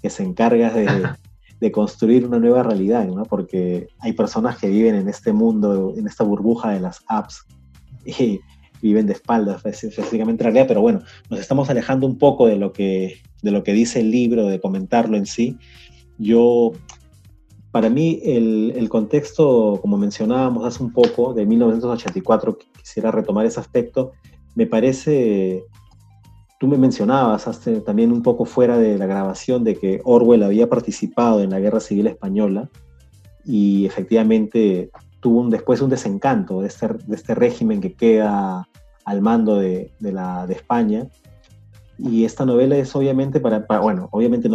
que 0.00 0.10
se 0.10 0.24
encarga 0.24 0.70
de, 0.70 0.86
de 1.62 1.70
construir 1.70 2.26
una 2.26 2.40
nueva 2.40 2.64
realidad, 2.64 3.06
¿no? 3.06 3.22
porque 3.22 3.86
hay 4.00 4.14
personas 4.14 4.58
que 4.58 4.68
viven 4.68 4.96
en 4.96 5.08
este 5.08 5.32
mundo, 5.32 5.94
en 5.96 6.08
esta 6.08 6.24
burbuja 6.24 6.70
de 6.70 6.80
las 6.80 7.04
apps, 7.06 7.46
y 8.04 8.40
viven 8.82 9.06
de 9.06 9.12
espaldas, 9.12 9.64
específicamente 9.64 10.42
en 10.42 10.46
realidad, 10.46 10.66
pero 10.66 10.80
bueno, 10.80 11.02
nos 11.30 11.38
estamos 11.38 11.70
alejando 11.70 12.04
un 12.04 12.18
poco 12.18 12.48
de 12.48 12.56
lo 12.56 12.72
que, 12.72 13.22
de 13.42 13.52
lo 13.52 13.62
que 13.62 13.74
dice 13.74 14.00
el 14.00 14.10
libro, 14.10 14.48
de 14.48 14.60
comentarlo 14.60 15.16
en 15.16 15.24
sí. 15.24 15.56
Yo 16.18 16.72
para 17.70 17.88
mí, 17.88 18.18
el, 18.24 18.88
contexto, 18.88 19.78
como 19.80 19.96
mencionábamos 19.98 20.64
hace 20.64 20.82
un 20.82 20.92
poco, 20.92 21.32
de 21.32 21.46
1984, 21.46 22.58
quisiera 22.76 23.12
retomar 23.12 23.46
ese 23.46 23.60
aspecto, 23.60 24.10
me 24.56 24.66
parece, 24.66 25.62
tú 26.62 26.68
me 26.68 26.78
mencionabas 26.78 27.44
también 27.84 28.12
un 28.12 28.22
poco 28.22 28.44
fuera 28.44 28.78
de 28.78 28.96
la 28.96 29.06
grabación 29.06 29.64
de 29.64 29.74
que 29.74 30.00
Orwell 30.04 30.44
había 30.44 30.68
participado 30.68 31.42
en 31.42 31.50
la 31.50 31.58
Guerra 31.58 31.80
Civil 31.80 32.06
Española 32.06 32.70
y 33.44 33.84
efectivamente 33.84 34.92
tuvo 35.18 35.48
después 35.48 35.80
un 35.80 35.90
desencanto 35.90 36.60
de 36.60 36.68
este, 36.68 36.86
de 36.86 37.16
este 37.16 37.34
régimen 37.34 37.80
que 37.80 37.94
queda 37.94 38.68
al 39.04 39.20
mando 39.22 39.58
de, 39.58 39.90
España 40.50 41.08
y 41.98 42.24
esta 42.24 42.46
novela 42.46 42.76
es 42.76 42.94
obviamente 42.94 43.40
para, 43.40 43.66
bueno, 43.80 44.08
obviamente 44.12 44.48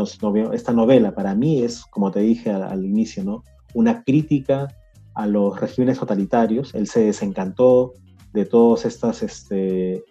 esta 0.54 0.72
novela 0.72 1.14
para 1.14 1.36
mí 1.36 1.62
es, 1.62 1.84
como 1.88 2.10
te 2.12 2.22
dije 2.22 2.52
al, 2.52 2.86
inicio, 2.86 3.26
¿no? 3.26 3.44
Una 3.74 4.06
crítica 4.06 4.70
a 5.14 5.28
los 5.28 5.60
regímenes 5.60 6.00
totalitarios. 6.00 6.74
Él 6.74 6.88
se 6.88 7.02
desencantó 7.02 7.96
de 8.32 8.46
todos 8.46 8.86
estos 8.86 9.24
este, 9.24 10.06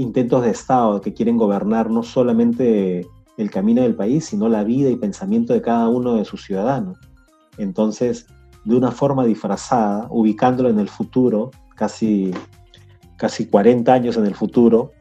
intentos 0.00 0.42
de 0.42 0.50
Estado 0.50 1.00
que 1.00 1.12
quieren 1.12 1.36
gobernar 1.36 1.90
no 1.90 2.02
solamente 2.02 3.06
el 3.36 3.50
camino 3.50 3.82
del 3.82 3.94
país, 3.94 4.26
sino 4.26 4.48
la 4.48 4.64
vida 4.64 4.90
y 4.90 4.96
pensamiento 4.96 5.52
de 5.52 5.62
cada 5.62 5.88
uno 5.88 6.14
de 6.14 6.24
sus 6.24 6.44
ciudadanos. 6.44 6.98
Entonces, 7.58 8.26
de 8.64 8.76
una 8.76 8.90
forma 8.90 9.24
disfrazada, 9.24 10.06
ubicándolo 10.10 10.68
en 10.68 10.78
el 10.78 10.88
futuro, 10.88 11.50
casi, 11.76 12.32
casi 13.16 13.46
40 13.46 13.92
años 13.92 14.16
en 14.16 14.26
el 14.26 14.34
futuro, 14.34 14.92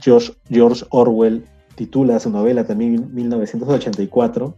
George, 0.00 0.32
Orwell 0.90 1.44
titula 1.74 2.20
su 2.20 2.30
novela 2.30 2.66
también 2.66 3.12
1984, 3.14 4.54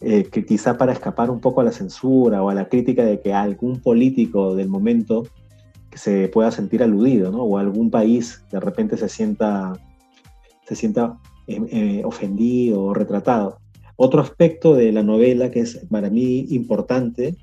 eh, 0.00 0.24
que 0.24 0.44
quizá 0.44 0.76
para 0.76 0.92
escapar 0.92 1.30
un 1.30 1.40
poco 1.40 1.60
a 1.60 1.64
la 1.64 1.72
censura 1.72 2.42
o 2.42 2.48
a 2.48 2.54
la 2.54 2.68
crítica 2.68 3.04
de 3.04 3.20
que 3.20 3.32
algún 3.32 3.80
político 3.80 4.54
del 4.56 4.68
momento 4.68 5.24
se 5.94 6.28
pueda 6.28 6.50
sentir 6.50 6.82
aludido, 6.82 7.30
¿no? 7.30 7.42
o 7.42 7.58
algún 7.58 7.90
país 7.90 8.42
de 8.50 8.60
repente 8.60 8.96
se 8.96 9.08
sienta, 9.08 9.72
se 10.66 10.76
sienta 10.76 11.18
eh, 11.46 11.60
eh, 11.70 12.02
ofendido 12.04 12.82
o 12.84 12.94
retratado. 12.94 13.58
Otro 13.96 14.20
aspecto 14.20 14.74
de 14.74 14.90
la 14.92 15.02
novela 15.02 15.50
que 15.50 15.60
es 15.60 15.86
para 15.90 16.10
mí 16.10 16.46
importante 16.50 17.36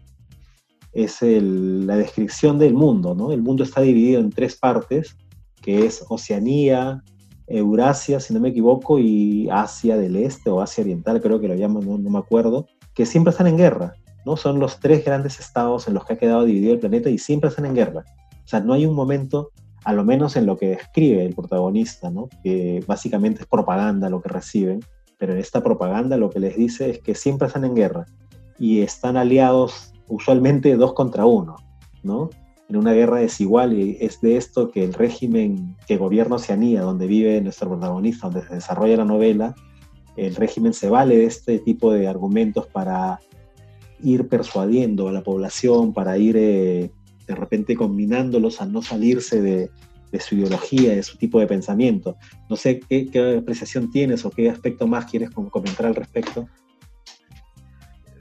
es 0.91 1.21
la 1.21 1.95
descripción 1.95 2.57
del 2.57 2.73
mundo. 2.73 3.13
¿no? 3.15 3.31
El 3.31 3.41
mundo 3.41 3.63
está 3.63 3.81
dividido 3.81 4.19
en 4.19 4.31
tres 4.31 4.55
partes 4.55 5.15
que 5.61 5.85
es 5.85 6.03
Oceanía, 6.09 7.03
Eurasia, 7.47 8.19
si 8.19 8.33
no 8.33 8.39
me 8.39 8.49
equivoco, 8.49 8.99
y 8.99 9.49
Asia 9.51 9.97
del 9.97 10.15
Este 10.15 10.49
o 10.49 10.61
Asia 10.61 10.83
Oriental, 10.83 11.21
creo 11.21 11.39
que 11.39 11.47
lo 11.47 11.55
llaman, 11.55 11.85
no, 11.85 12.09
me 12.09 12.19
acuerdo, 12.19 12.67
que 12.93 13.05
siempre 13.05 13.31
están 13.31 13.47
en 13.47 13.57
guerra, 13.57 13.93
¿no? 14.25 14.37
Son 14.37 14.59
los 14.59 14.79
tres 14.79 15.03
grandes 15.03 15.39
estados 15.39 15.87
en 15.87 15.95
los 15.95 16.05
que 16.05 16.13
ha 16.13 16.17
quedado 16.17 16.45
dividido 16.45 16.73
el 16.73 16.79
planeta 16.79 17.09
y 17.09 17.17
siempre 17.17 17.49
están 17.49 17.65
en 17.65 17.75
guerra. 17.75 18.03
Sea, 18.49 18.61
no 18.61 18.73
hay 18.73 18.85
un 18.85 18.95
momento, 18.95 19.51
a 19.83 19.93
lo 19.93 20.03
menos 20.03 20.35
en 20.35 20.45
lo 20.45 20.57
que 20.57 20.69
describe 20.69 21.23
el 21.23 21.35
protagonista, 21.35 22.09
¿no? 22.09 22.29
Que 22.43 22.83
básicamente 22.87 23.41
es 23.41 23.47
propaganda 23.47 24.09
lo 24.09 24.21
que 24.21 24.29
reciben, 24.29 24.79
pero 25.17 25.33
en 25.33 25.39
esta 25.39 25.61
propaganda 25.61 26.17
lo 26.17 26.29
que 26.29 26.39
les 26.39 26.57
dice 26.57 26.89
es 26.89 26.99
que 26.99 27.13
siempre 27.13 27.47
están 27.47 27.65
en 27.65 27.75
guerra 27.75 28.05
y 28.57 28.81
están 28.81 29.17
aliados 29.17 29.93
usualmente 30.07 30.75
dos 30.75 30.93
contra 30.93 31.25
uno, 31.25 31.57
¿no? 32.01 32.29
en 32.69 32.77
una 32.77 32.93
guerra 32.93 33.17
desigual 33.17 33.73
y 33.73 33.97
es 33.99 34.21
de 34.21 34.37
esto 34.37 34.69
que 34.69 34.83
el 34.83 34.93
régimen 34.93 35.75
que 35.87 35.97
gobierna 35.97 36.35
Oceanía, 36.35 36.81
donde 36.81 37.07
vive 37.07 37.41
nuestro 37.41 37.69
protagonista, 37.69 38.29
donde 38.29 38.47
se 38.47 38.55
desarrolla 38.55 38.97
la 38.97 39.05
novela, 39.05 39.55
el 40.15 40.35
régimen 40.35 40.73
se 40.73 40.89
vale 40.89 41.17
de 41.17 41.25
este 41.25 41.57
tipo 41.59 41.91
de 41.91 42.07
argumentos 42.07 42.67
para 42.67 43.19
ir 44.01 44.29
persuadiendo 44.29 45.07
a 45.07 45.11
la 45.11 45.23
población, 45.23 45.93
para 45.93 46.17
ir 46.17 46.35
eh, 46.37 46.91
de 47.29 47.35
repente 47.35 47.75
combinándolos 47.75 48.59
a 48.59 48.65
no 48.65 48.81
salirse 48.81 49.39
de, 49.39 49.69
su 50.19 50.33
ideología, 50.33 50.95
de 50.95 51.03
su 51.03 51.15
tipo 51.17 51.39
de 51.39 51.45
pensamiento. 51.45 52.17
No 52.49 52.55
sé 52.55 52.79
qué, 52.79 53.37
apreciación 53.39 53.91
tienes 53.91 54.25
o 54.25 54.31
qué 54.31 54.49
aspecto 54.49 54.87
más 54.87 55.05
quieres 55.05 55.29
comentar 55.29 55.85
al 55.85 55.93
respecto. 55.93 56.49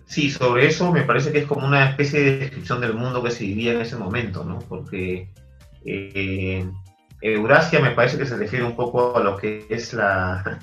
Sí, 0.04 0.30
sobre 0.30 0.66
eso 0.66 0.92
me 0.92 1.02
parece 1.02 1.32
que 1.32 1.38
es 1.38 1.46
como 1.46 1.66
una 1.66 1.88
especie 1.88 2.20
de 2.20 2.38
descripción 2.38 2.82
del 2.82 2.92
mundo 2.92 3.22
que 3.22 3.30
se 3.30 3.44
vivía 3.44 3.72
en 3.72 3.80
ese 3.80 3.96
momento, 3.96 4.44
¿no? 4.44 4.58
Porque 4.58 5.30
eh, 5.86 6.70
Eurasia 7.22 7.80
me 7.80 7.92
parece 7.92 8.18
que 8.18 8.26
se 8.26 8.36
refiere 8.36 8.66
un 8.66 8.76
poco 8.76 9.16
a 9.16 9.20
lo 9.20 9.36
que 9.38 9.64
es 9.70 9.94
la, 9.94 10.60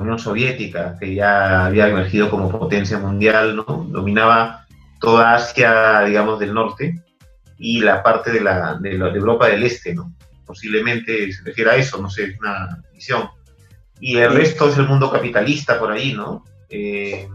Unión 0.00 0.18
Soviética, 0.18 0.96
que 0.98 1.14
ya 1.14 1.66
había 1.66 1.88
emergido 1.88 2.30
como 2.30 2.50
potencia 2.50 2.98
mundial, 2.98 3.56
¿no? 3.56 3.86
Dominaba 3.90 4.64
toda 5.00 5.34
Asia, 5.34 6.00
digamos, 6.02 6.38
del 6.38 6.54
norte 6.54 7.02
y 7.58 7.80
la 7.80 8.02
parte 8.02 8.30
de, 8.30 8.40
la, 8.40 8.78
de, 8.80 8.94
Europa 8.94 9.48
del 9.48 9.62
Este, 9.64 9.94
¿no? 9.94 10.14
Posiblemente 10.46 11.32
se 11.32 11.42
refiere 11.42 11.70
a 11.70 11.76
eso, 11.76 12.00
no 12.00 12.08
sé, 12.08 12.24
es 12.24 12.38
una 12.38 12.82
visión. 12.94 13.28
Y 14.00 14.16
el 14.16 14.32
resto 14.32 14.68
es 14.68 14.78
el 14.78 14.86
mundo 14.86 15.10
capitalista 15.10 15.78
por 15.78 15.90
ahí, 15.90 16.12
¿no? 16.12 16.44
Eh, 16.70 17.28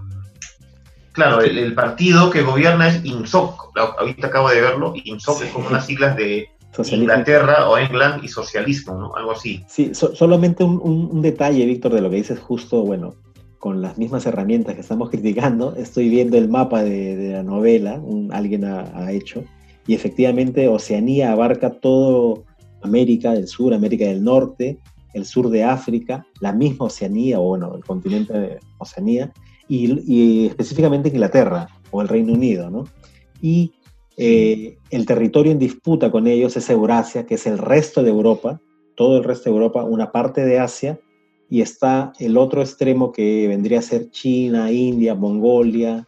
Claro, 1.14 1.42
el, 1.42 1.74
partido 1.76 2.32
que 2.32 2.42
gobierna 2.42 2.88
es 2.88 3.06
INSOC. 3.06 3.78
Ahorita 4.00 4.28
acabo 4.28 4.50
de 4.50 4.62
verlo. 4.62 4.94
INSOC 4.96 5.44
es 5.44 5.52
como 5.52 5.68
unas 5.68 5.86
siglas 5.86 6.18
de 6.18 6.50
Inglaterra 6.92 7.70
o 7.70 7.78
England 7.78 8.24
y 8.24 8.28
socialismo, 8.28 8.96
¿no? 8.96 9.16
Algo 9.16 9.32
así. 9.32 9.64
Sí, 9.68 9.92
solamente 9.94 10.64
un, 10.64 11.22
detalle, 11.22 11.66
Víctor, 11.68 11.94
de 11.94 12.02
lo 12.02 12.10
que 12.10 12.16
dices 12.16 12.40
justo, 12.40 12.82
bueno, 12.82 13.14
con 13.60 13.80
las 13.80 14.00
mismas 14.00 14.26
herramientas 14.26 14.74
que 14.74 14.82
estamos 14.82 15.10
criticando. 15.12 15.76
Estoy 15.76 16.10
viendo 16.10 16.36
el 16.36 16.50
mapa 16.50 16.84
de, 16.84 17.30
la 17.32 17.44
novela, 17.44 17.94
un, 17.94 18.34
alguien 18.34 18.66
ha, 18.66 19.12
hecho, 19.12 19.44
y 19.88 19.94
efectivamente 19.94 20.68
Oceanía 20.68 21.32
abarca 21.32 21.72
todo 21.72 22.46
América 22.82 23.34
del 23.34 23.48
Sur, 23.48 23.74
América 23.74 24.06
del 24.06 24.24
Norte, 24.24 24.80
el 25.14 25.26
sur 25.26 25.50
de 25.50 25.64
África, 25.64 26.26
la 26.40 26.54
misma 26.54 26.86
Oceanía, 26.86 27.40
o 27.40 27.50
bueno, 27.50 27.76
el 27.76 27.84
continente 27.84 28.34
de 28.34 28.60
Oceanía, 28.78 29.32
y, 29.68 30.48
específicamente 30.48 31.10
Inglaterra 31.10 31.68
o 31.92 32.02
el 32.02 32.08
Reino 32.08 32.34
Unido, 32.34 32.70
¿no? 32.70 32.86
Y 33.42 33.74
eh, 34.18 34.78
el 34.90 35.06
territorio 35.06 35.52
en 35.52 35.60
disputa 35.60 36.12
con 36.12 36.28
ellos 36.28 36.56
es 36.58 36.70
Eurasia, 36.70 37.26
que 37.26 37.36
es 37.36 37.48
el 37.48 37.58
resto 37.58 38.04
de 38.04 38.10
Europa, 38.10 38.60
todo 38.96 39.18
el 39.18 39.24
resto 39.24 39.50
de 39.50 39.56
Europa, 39.56 39.84
una 39.84 40.12
parte 40.12 40.46
de 40.46 40.60
Asia, 40.60 41.00
y 41.50 41.62
está 41.62 42.14
el 42.20 42.38
otro 42.38 42.62
extremo 42.62 43.12
que 43.12 43.48
vendría 43.48 43.80
a 43.80 43.84
ser 43.84 44.10
China, 44.12 44.72
India, 44.72 45.16
Mongolia, 45.16 46.06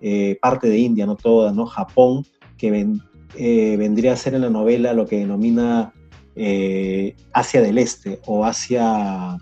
eh, 0.00 0.38
parte 0.40 0.68
de 0.68 0.78
India, 0.78 1.06
no 1.06 1.16
toda, 1.16 1.52
¿no? 1.52 1.66
Japón, 1.66 2.24
que 2.56 2.70
eh, 3.36 3.76
vendría 3.76 4.12
a 4.12 4.16
ser 4.16 4.34
en 4.34 4.42
la 4.42 4.50
novela 4.50 4.92
lo 4.92 5.06
que 5.06 5.18
denomina 5.18 5.92
Asia 7.32 7.60
del 7.60 7.78
Este 7.78 8.20
o 8.26 8.44
Asia 8.44 9.36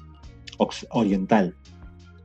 oriental. 0.90 1.55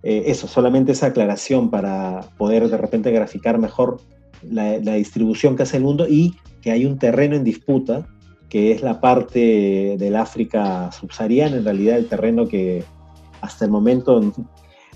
Eh, 0.04 0.24
eso, 0.28 0.47
solamente 0.47 0.93
esa 0.93 1.08
aclaración 1.08 1.69
para 1.69 2.21
poder 2.38 2.67
de 2.69 2.78
repente 2.78 3.12
graficar 3.12 3.60
mejor 3.60 4.02
la, 4.41 4.80
distribución 4.80 5.56
que 5.56 5.63
hace 5.63 5.78
el 5.78 5.84
mundo 5.84 6.08
y 6.10 6.34
que 6.62 6.71
hay 6.71 6.86
un 6.86 6.97
terreno 6.97 7.36
en 7.36 7.43
disputa, 7.43 8.08
que 8.50 8.71
es 8.71 8.82
la 8.82 9.00
parte 9.00 9.95
del 10.00 10.15
África 10.15 10.91
subsahariana, 10.91 11.58
en 11.58 11.63
realidad 11.63 11.97
el 11.97 12.08
terreno 12.08 12.47
que 12.47 12.84
hasta 13.41 13.65
el 13.65 13.71
momento 13.71 14.34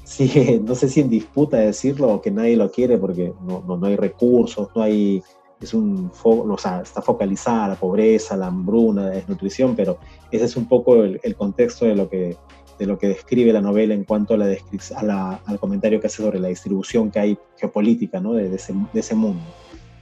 sigue, 0.04 0.60
no 0.66 0.74
sé 0.74 0.90
si 0.90 1.02
en 1.02 1.10
disputa 1.10 1.58
decirlo 1.58 2.10
o 2.10 2.22
que 2.22 2.32
nadie 2.32 2.58
lo 2.58 2.72
quiere 2.72 2.98
porque 2.98 3.32
no, 3.48 3.64
no, 3.64 3.86
hay 3.86 3.96
recursos, 3.96 4.70
no 4.76 4.82
hay, 4.82 5.22
es 5.62 5.74
un, 5.74 6.12
o 6.24 6.58
sea, 6.58 6.82
está 6.82 7.02
focalizada 7.02 7.70
la 7.70 7.76
pobreza, 7.76 8.36
la 8.36 8.48
hambruna, 8.48 9.04
la 9.04 9.10
desnutrición, 9.12 9.76
pero 9.76 10.00
ese 10.32 10.46
es 10.46 10.56
un 10.58 10.68
poco 10.68 11.04
el, 11.04 11.36
contexto 11.36 11.86
de 11.86 11.96
lo 11.96 12.10
que 12.10 12.38
de 12.78 12.86
lo 12.86 12.98
que 12.98 13.08
describe 13.08 13.54
la 13.54 13.62
novela 13.62 13.94
en 13.94 14.04
cuanto 14.04 14.34
a 14.34 14.38
la, 14.38 15.40
al 15.46 15.60
comentario 15.60 16.02
que 16.02 16.08
hace 16.08 16.22
sobre 16.22 16.40
la 16.40 16.50
distribución 16.50 17.10
que 17.10 17.20
hay 17.20 17.38
geopolítica 17.58 18.20
¿no? 18.20 18.34
de, 18.34 18.54
ese, 18.54 19.16
mundo. 19.16 19.42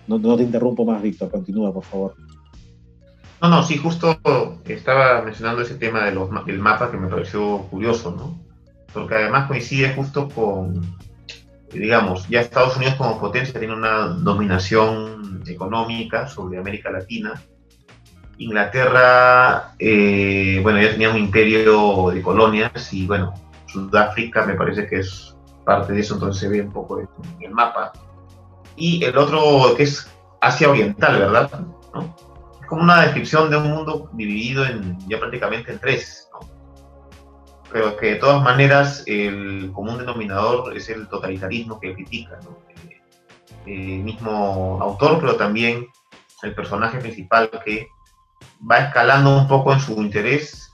No, 0.07 0.35
te 0.35 0.41
interrumpo 0.41 0.83
más, 0.83 0.99
Víctor, 1.03 1.29
continúa, 1.29 1.71
por 1.71 1.83
favor. 1.83 2.15
No, 3.43 3.49
no, 3.49 3.61
sí, 3.61 3.77
justo 3.77 4.17
estaba 4.65 5.21
mencionando 5.21 5.61
ese 5.61 5.75
tema 5.75 6.03
de 6.05 6.19
del 6.47 6.59
mapa 6.59 6.89
que 6.89 6.97
me 6.97 7.07
pareció 7.07 7.59
curioso, 7.69 8.15
¿no? 8.17 8.39
Porque 8.91 9.15
además 9.15 9.47
coincide 9.47 9.93
justo 9.93 10.29
con, 10.29 10.81
digamos, 11.79 12.27
ya 12.29 12.41
Estados 12.41 12.77
Unidos 12.77 12.95
como 12.95 13.19
potencia 13.19 13.59
tiene 13.59 13.73
una 13.73 14.07
dominación 14.07 15.43
económica 15.47 16.27
sobre 16.27 16.57
América 16.57 16.91
Latina, 16.91 17.33
Inglaterra, 18.37 19.75
eh, 19.79 20.59
bueno, 20.63 20.81
ya 20.81 20.91
tenía 20.91 21.09
un 21.09 21.17
imperio 21.17 22.09
de 22.11 22.21
colonias 22.21 22.93
y 22.93 23.05
bueno, 23.05 23.33
Sudáfrica 23.67 24.45
me 24.45 24.55
parece 24.55 24.87
que 24.87 24.99
es 24.99 25.35
parte 25.65 25.93
de 25.93 26.01
eso, 26.01 26.15
entonces 26.15 26.41
se 26.41 26.49
ve 26.49 26.61
un 26.61 26.71
poco 26.71 26.99
en, 26.99 27.07
el 27.41 27.51
mapa. 27.51 27.93
Y 28.75 29.03
el 29.03 29.17
otro 29.17 29.75
que 29.75 29.83
es 29.83 30.11
Asia 30.41 30.69
Oriental, 30.69 31.19
¿verdad? 31.19 31.49
Es 32.59 32.67
como 32.67 32.83
una 32.83 33.01
descripción 33.01 33.49
de 33.49 33.57
un 33.57 33.69
mundo 33.69 34.09
dividido 34.13 34.65
en, 34.65 34.97
ya 35.07 35.19
prácticamente 35.19 35.71
en 35.71 35.79
tres, 35.79 36.22
¿no? 36.22 36.22
Pero 37.73 37.97
que 37.97 38.11
de 38.11 38.15
todas 38.15 38.41
maneras 38.41 39.03
el 39.07 39.71
común 39.73 39.97
denominador 39.97 40.77
es 40.77 40.87
el 40.89 41.09
totalitarismo 41.09 41.79
que 41.79 41.93
critica, 41.93 42.39
¿no? 42.43 42.57
el 43.65 44.03
mismo 44.03 44.79
autor, 44.81 45.19
pero 45.19 45.35
también 45.35 45.87
el 46.43 46.53
personaje 46.53 46.99
principal 46.99 47.49
que 47.65 47.87
va 48.69 48.79
escalando 48.79 49.37
un 49.37 49.47
poco 49.47 49.73
en 49.73 49.79
su 49.79 49.93
interés 50.01 50.71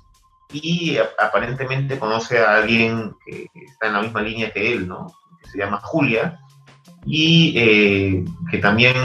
y 0.51 0.97
aparentemente 1.19 1.99
conoce 1.99 2.39
a 2.39 2.57
alguien 2.57 3.15
que 3.25 3.47
está 3.53 3.87
en 3.87 3.93
la 3.93 4.01
misma 4.01 4.21
línea 4.21 4.51
que 4.51 4.73
él, 4.73 4.87
¿no? 4.87 5.07
Que 5.41 5.49
se 5.49 5.57
llama 5.59 5.79
Julia 5.83 6.39
y 7.05 7.53
eh, 7.55 8.25
que 8.49 8.57
también 8.57 8.95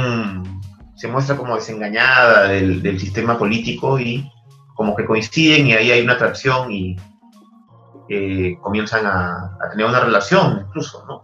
se 0.97 1.09
muestra 1.09 1.37
como 1.37 1.55
desengañada 1.55 2.49
del, 2.49 2.99
sistema 2.99 3.37
político 3.37 3.99
y 3.99 4.31
como 4.75 4.97
que 4.97 5.05
coinciden 5.05 5.67
y 5.67 5.75
ahí 5.75 5.91
hay 5.91 6.03
una 6.03 6.15
atracción 6.15 6.73
y 6.73 6.97
eh, 8.09 8.59
comienzan 8.61 9.07
a, 9.07 9.59
tener 9.71 9.87
una 9.87 10.01
relación 10.01 10.67
incluso, 10.67 11.05
¿no? 11.07 11.23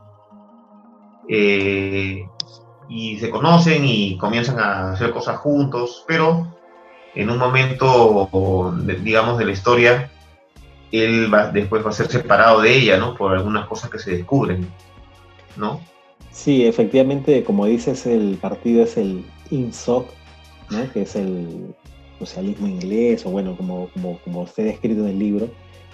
Eh, 1.28 2.26
y 2.88 3.18
se 3.18 3.30
conocen 3.30 3.84
y 3.84 4.16
comienzan 4.18 4.58
a 4.58 4.92
hacer 4.92 5.12
cosas 5.12 5.38
juntos, 5.38 6.04
pero 6.08 6.48
en 7.14 7.30
un 7.30 7.38
momento, 7.38 8.68
digamos, 9.02 9.38
de 9.38 9.44
la 9.44 9.52
historia, 9.52 10.10
él 10.90 11.32
va, 11.32 11.50
después 11.52 11.84
va 11.84 11.90
a 11.90 11.92
ser 11.92 12.08
separado 12.08 12.60
de 12.60 12.76
ella, 12.76 12.98
¿no? 12.98 13.14
Por 13.14 13.32
algunas 13.32 13.66
cosas 13.66 13.90
que 13.90 13.98
se 13.98 14.12
descubren, 14.12 14.68
¿no? 15.56 15.80
Sí, 16.30 16.64
efectivamente, 16.64 17.44
como 17.44 17.66
dices, 17.66 18.06
el 18.06 18.38
partido 18.40 18.84
es 18.84 18.96
el 18.96 19.24
INSOC, 19.50 20.08
¿no? 20.70 20.92
Que 20.92 21.02
es 21.02 21.16
el 21.16 21.74
socialismo 22.18 22.66
inglés, 22.66 23.24
o 23.26 23.30
bueno, 23.30 23.56
como, 23.56 23.88
como, 23.90 24.18
como 24.20 24.42
usted 24.42 24.68
ha 24.68 24.70
escrito 24.70 25.02
en 25.02 25.08
el 25.08 25.18
libro. 25.18 25.48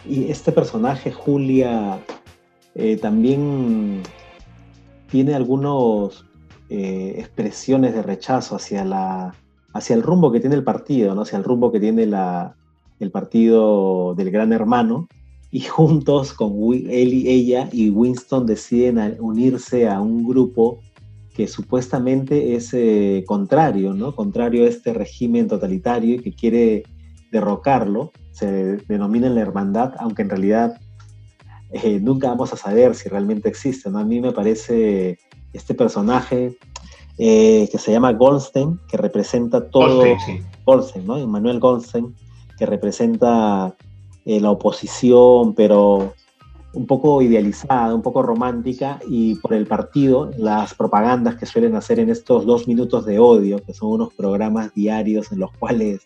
Y 0.09 0.31
este 0.31 0.53
personaje, 0.53 1.13
Julia, 1.13 1.99
eh, 2.75 2.97
también 2.97 4.03
tiene 5.11 5.35
algunas 5.35 6.25
eh, 6.69 7.15
expresiones 7.19 7.95
de 7.95 8.03
rechazo 8.03 8.57
hacia 8.57 8.85
la 8.85 9.35
hacia 9.73 9.95
el 9.95 10.03
rumbo 10.03 10.33
que 10.33 10.41
tiene 10.41 10.57
el 10.57 10.65
partido, 10.65 11.15
¿no? 11.15 11.23
hacia 11.23 11.37
el 11.37 11.45
rumbo 11.45 11.71
que 11.71 11.81
tiene 11.81 12.05
el 12.99 13.11
partido 13.11 14.15
del 14.15 14.31
gran 14.31 14.55
hermano, 14.55 15.07
y 15.51 15.61
juntos 15.61 16.33
con 16.33 16.53
él 16.73 17.15
y 17.15 17.29
ella 17.29 17.69
y 17.73 17.91
Winston 17.91 18.47
deciden 18.47 19.17
unirse 19.21 19.89
a 19.89 20.01
un 20.01 20.27
grupo 20.27 20.81
que 21.35 21.47
supuestamente 21.47 22.55
es 22.55 22.73
eh, 22.73 23.25
contrario, 23.27 23.93
¿no? 23.93 24.15
Contrario 24.15 24.65
a 24.65 24.69
este 24.69 24.95
régimen 24.95 25.49
totalitario 25.49 26.17
y 26.17 26.19
que 26.21 26.35
quiere 26.35 26.83
derrocarlo. 27.31 28.11
Se 28.37 28.77
denomina 28.87 29.31
la 29.31 29.41
hermandad, 29.41 29.95
aunque 29.99 30.21
en 30.21 30.29
realidad 30.29 30.79
eh, 31.71 31.99
nunca 32.01 32.29
vamos 32.29 32.53
a 32.53 32.57
saber 32.57 32.95
si 32.95 33.09
realmente 33.09 33.49
existe. 33.49 33.89
A 33.89 34.05
mí 34.05 34.21
me 34.21 34.33
parece 34.33 35.19
este 35.55 35.73
personaje 35.73 36.55
eh, 37.17 37.67
que 37.73 37.79
se 37.79 37.93
llama 37.93 38.13
Goldstein, 38.13 38.79
que 38.89 38.99
representa 38.99 39.71
todo. 39.71 40.05
Goldstein, 40.67 41.07
¿no? 41.07 41.17
Emmanuel 41.17 41.61
Goldstein, 41.61 42.15
que 42.59 42.67
representa 42.67 43.75
eh, 44.27 44.39
la 44.39 44.51
oposición, 44.51 45.55
pero 45.55 46.13
un 46.75 46.87
poco 46.87 47.23
idealizada, 47.23 47.95
un 47.95 48.03
poco 48.03 48.23
romántica, 48.23 49.01
y 49.09 49.37
por 49.37 49.55
el 49.55 49.67
partido, 49.67 50.31
las 50.37 50.75
propagandas 50.75 51.37
que 51.37 51.47
suelen 51.47 51.75
hacer 51.75 52.01
en 52.01 52.11
estos 52.11 52.45
dos 52.45 52.69
minutos 52.69 53.07
de 53.07 53.19
odio, 53.19 53.63
que 53.65 53.73
son 53.73 53.93
unos 53.93 54.13
programas 54.13 54.75
diarios 54.75 55.33
en 55.33 55.39
los 55.39 55.53
cuales 55.53 56.03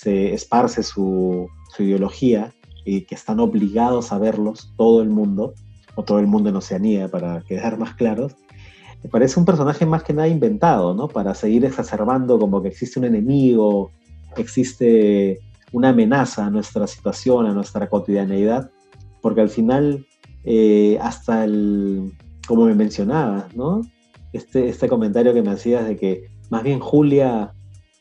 se 0.00 0.34
esparce 0.34 0.82
su, 0.82 1.48
su 1.74 1.82
ideología 1.82 2.52
y 2.84 3.02
que 3.02 3.14
están 3.14 3.40
obligados 3.40 4.12
a 4.12 4.18
verlos 4.18 4.72
todo 4.76 5.02
el 5.02 5.08
mundo, 5.08 5.54
o 5.94 6.02
todo 6.02 6.18
el 6.18 6.26
mundo 6.26 6.48
en 6.50 6.56
Oceanía, 6.56 7.08
para 7.08 7.42
quedar 7.42 7.78
más 7.78 7.94
claros, 7.94 8.34
me 9.02 9.10
parece 9.10 9.38
un 9.38 9.46
personaje 9.46 9.86
más 9.86 10.02
que 10.02 10.14
nada 10.14 10.28
inventado, 10.28 10.94
¿no? 10.94 11.08
Para 11.08 11.34
seguir 11.34 11.64
exacerbando 11.64 12.38
como 12.38 12.62
que 12.62 12.68
existe 12.68 12.98
un 12.98 13.04
enemigo, 13.04 13.90
existe 14.36 15.38
una 15.72 15.90
amenaza 15.90 16.46
a 16.46 16.50
nuestra 16.50 16.86
situación, 16.86 17.46
a 17.46 17.52
nuestra 17.52 17.88
cotidianeidad, 17.88 18.70
porque 19.20 19.42
al 19.42 19.50
final, 19.50 20.06
eh, 20.44 20.98
hasta 21.00 21.44
el, 21.44 22.12
como 22.46 22.66
me 22.66 22.74
mencionabas, 22.74 23.54
¿no? 23.54 23.82
Este, 24.32 24.68
este 24.68 24.88
comentario 24.88 25.34
que 25.34 25.42
me 25.42 25.50
hacías 25.50 25.86
de 25.86 25.96
que 25.96 26.24
más 26.50 26.62
bien 26.62 26.80
Julia, 26.80 27.52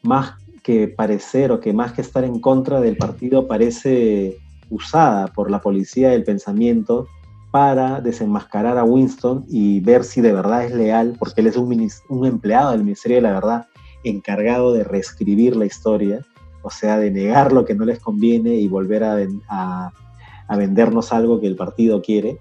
más 0.04 0.36
que 0.64 0.88
parecer 0.88 1.52
o 1.52 1.60
que 1.60 1.74
más 1.74 1.92
que 1.94 2.02
estar 2.02 2.24
en 2.24 2.40
contra 2.40 2.80
del 2.80 2.98
partido, 2.98 3.48
parece 3.48 4.38
usada 4.70 5.28
por 5.28 5.52
la 5.52 5.62
policía 5.62 6.10
del 6.10 6.24
pensamiento 6.24 7.08
para 7.52 8.02
desenmascarar 8.02 8.80
a 8.80 8.84
Winston 8.84 9.46
y 9.48 9.80
ver 9.82 10.04
si 10.04 10.22
de 10.22 10.34
verdad 10.34 10.66
es 10.66 10.74
leal, 10.74 11.16
porque 11.20 11.42
él 11.42 11.48
es 11.48 11.58
un, 11.58 11.88
un 12.10 12.26
empleado 12.26 12.72
del 12.72 12.84
Ministerio 12.84 13.18
de 13.18 13.22
la 13.22 13.34
Verdad 13.34 13.68
encargado 14.04 14.74
de 14.74 14.84
reescribir 14.84 15.56
la 15.56 15.66
historia, 15.66 16.26
o 16.64 16.70
sea, 16.70 16.98
de 16.98 17.12
negar 17.12 17.52
lo 17.54 17.66
que 17.66 17.76
no 17.76 17.86
les 17.86 18.00
conviene 18.00 18.56
y 18.56 18.68
volver 18.68 19.04
a, 19.04 19.18
a, 19.50 20.58
vendernos 20.58 21.14
algo 21.14 21.40
que 21.40 21.48
el 21.48 21.56
partido 21.56 22.02
quiere. 22.02 22.40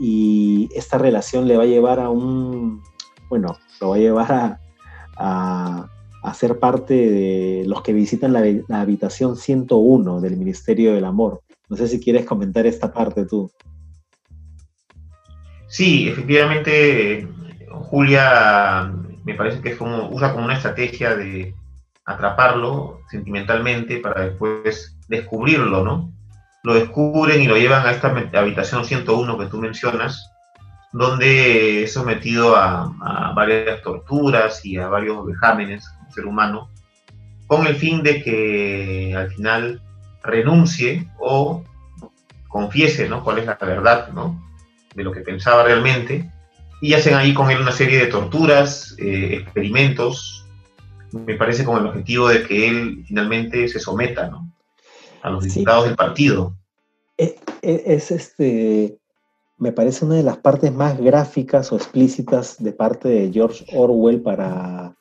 Y 0.00 0.68
esta 0.74 0.98
relación 0.98 1.46
le 1.46 1.56
va 1.56 1.64
a 1.64 1.66
llevar 1.66 2.00
a 2.00 2.10
un, 2.10 2.82
bueno, 3.28 3.56
lo 3.80 3.90
va 3.90 3.96
a 3.96 3.98
llevar 3.98 4.32
a, 4.32 4.60
a, 5.16 5.90
ser 6.34 6.58
parte 6.58 6.94
de 6.94 7.64
los 7.66 7.82
que 7.82 7.92
visitan 7.92 8.32
la, 8.32 8.42
la 8.68 8.80
habitación 8.80 9.36
101 9.36 10.20
del 10.20 10.36
Ministerio 10.36 10.94
del 10.94 11.04
Amor. 11.04 11.42
No 11.68 11.76
sé 11.76 11.88
si 11.88 12.00
quieres 12.00 12.24
comentar 12.24 12.66
esta 12.66 12.92
parte 12.92 13.26
tú. 13.26 13.50
Sí, 15.68 16.08
efectivamente, 16.08 17.28
Julia 17.70 18.92
me 19.24 19.34
parece 19.34 19.60
que 19.60 19.70
es 19.70 19.76
como, 19.76 20.08
usa 20.10 20.32
como 20.32 20.44
una 20.44 20.54
estrategia 20.54 21.16
de 21.16 21.52
atraparlo 22.04 23.00
sentimentalmente 23.10 23.98
para 23.98 24.22
después 24.22 24.96
descubrirlo, 25.08 25.84
¿no? 25.84 26.12
Lo 26.62 26.74
descubren 26.74 27.42
y 27.42 27.46
lo 27.46 27.56
llevan 27.56 27.84
a 27.86 27.90
esta 27.90 28.08
habitación 28.34 28.84
101 28.84 29.38
que 29.38 29.46
tú 29.46 29.58
mencionas, 29.58 30.30
donde 30.96 31.84
es 31.84 31.92
sometido 31.92 32.56
a, 32.56 33.32
varias 33.34 33.82
torturas 33.82 34.64
y 34.64 34.78
a 34.78 34.88
varios 34.88 35.26
vejámenes 35.26 35.88
como 35.88 36.12
ser 36.12 36.26
humano, 36.26 36.70
con 37.46 37.66
el 37.66 37.76
fin 37.76 38.02
de 38.02 38.22
que 38.22 39.14
al 39.16 39.30
final 39.30 39.82
renuncie 40.22 41.08
o 41.18 41.62
confiese, 42.48 43.08
¿no? 43.08 43.22
Cuál 43.22 43.38
es 43.38 43.46
la 43.46 43.58
verdad, 43.60 44.08
¿no? 44.12 44.42
de 44.94 45.04
lo 45.04 45.12
que 45.12 45.20
pensaba 45.20 45.62
realmente, 45.62 46.30
y 46.80 46.94
hacen 46.94 47.14
ahí 47.14 47.34
con 47.34 47.50
él 47.50 47.60
una 47.60 47.72
serie 47.72 47.98
de 47.98 48.06
torturas, 48.06 48.96
eh, 48.98 49.40
experimentos, 49.42 50.46
me 51.12 51.34
parece 51.34 51.64
con 51.64 51.78
el 51.78 51.86
objetivo 51.86 52.28
de 52.28 52.42
que 52.42 52.68
él 52.68 53.04
finalmente 53.06 53.68
se 53.68 53.78
someta 53.78 54.28
¿no? 54.28 54.50
a 55.22 55.30
los 55.30 55.44
diputados 55.44 55.84
del 55.84 55.96
partido. 55.96 56.56
Es, 57.16 57.34
es, 57.62 58.10
este, 58.10 58.98
me 59.58 59.72
parece 59.72 60.04
una 60.04 60.16
de 60.16 60.22
las 60.22 60.38
partes 60.38 60.72
más 60.72 60.98
gráficas 60.98 61.72
o 61.72 61.76
explícitas 61.76 62.62
de 62.62 62.72
parte 62.72 63.08
de 63.08 63.32
George 63.32 63.64
Orwell 63.74 64.20
para, 64.20 64.94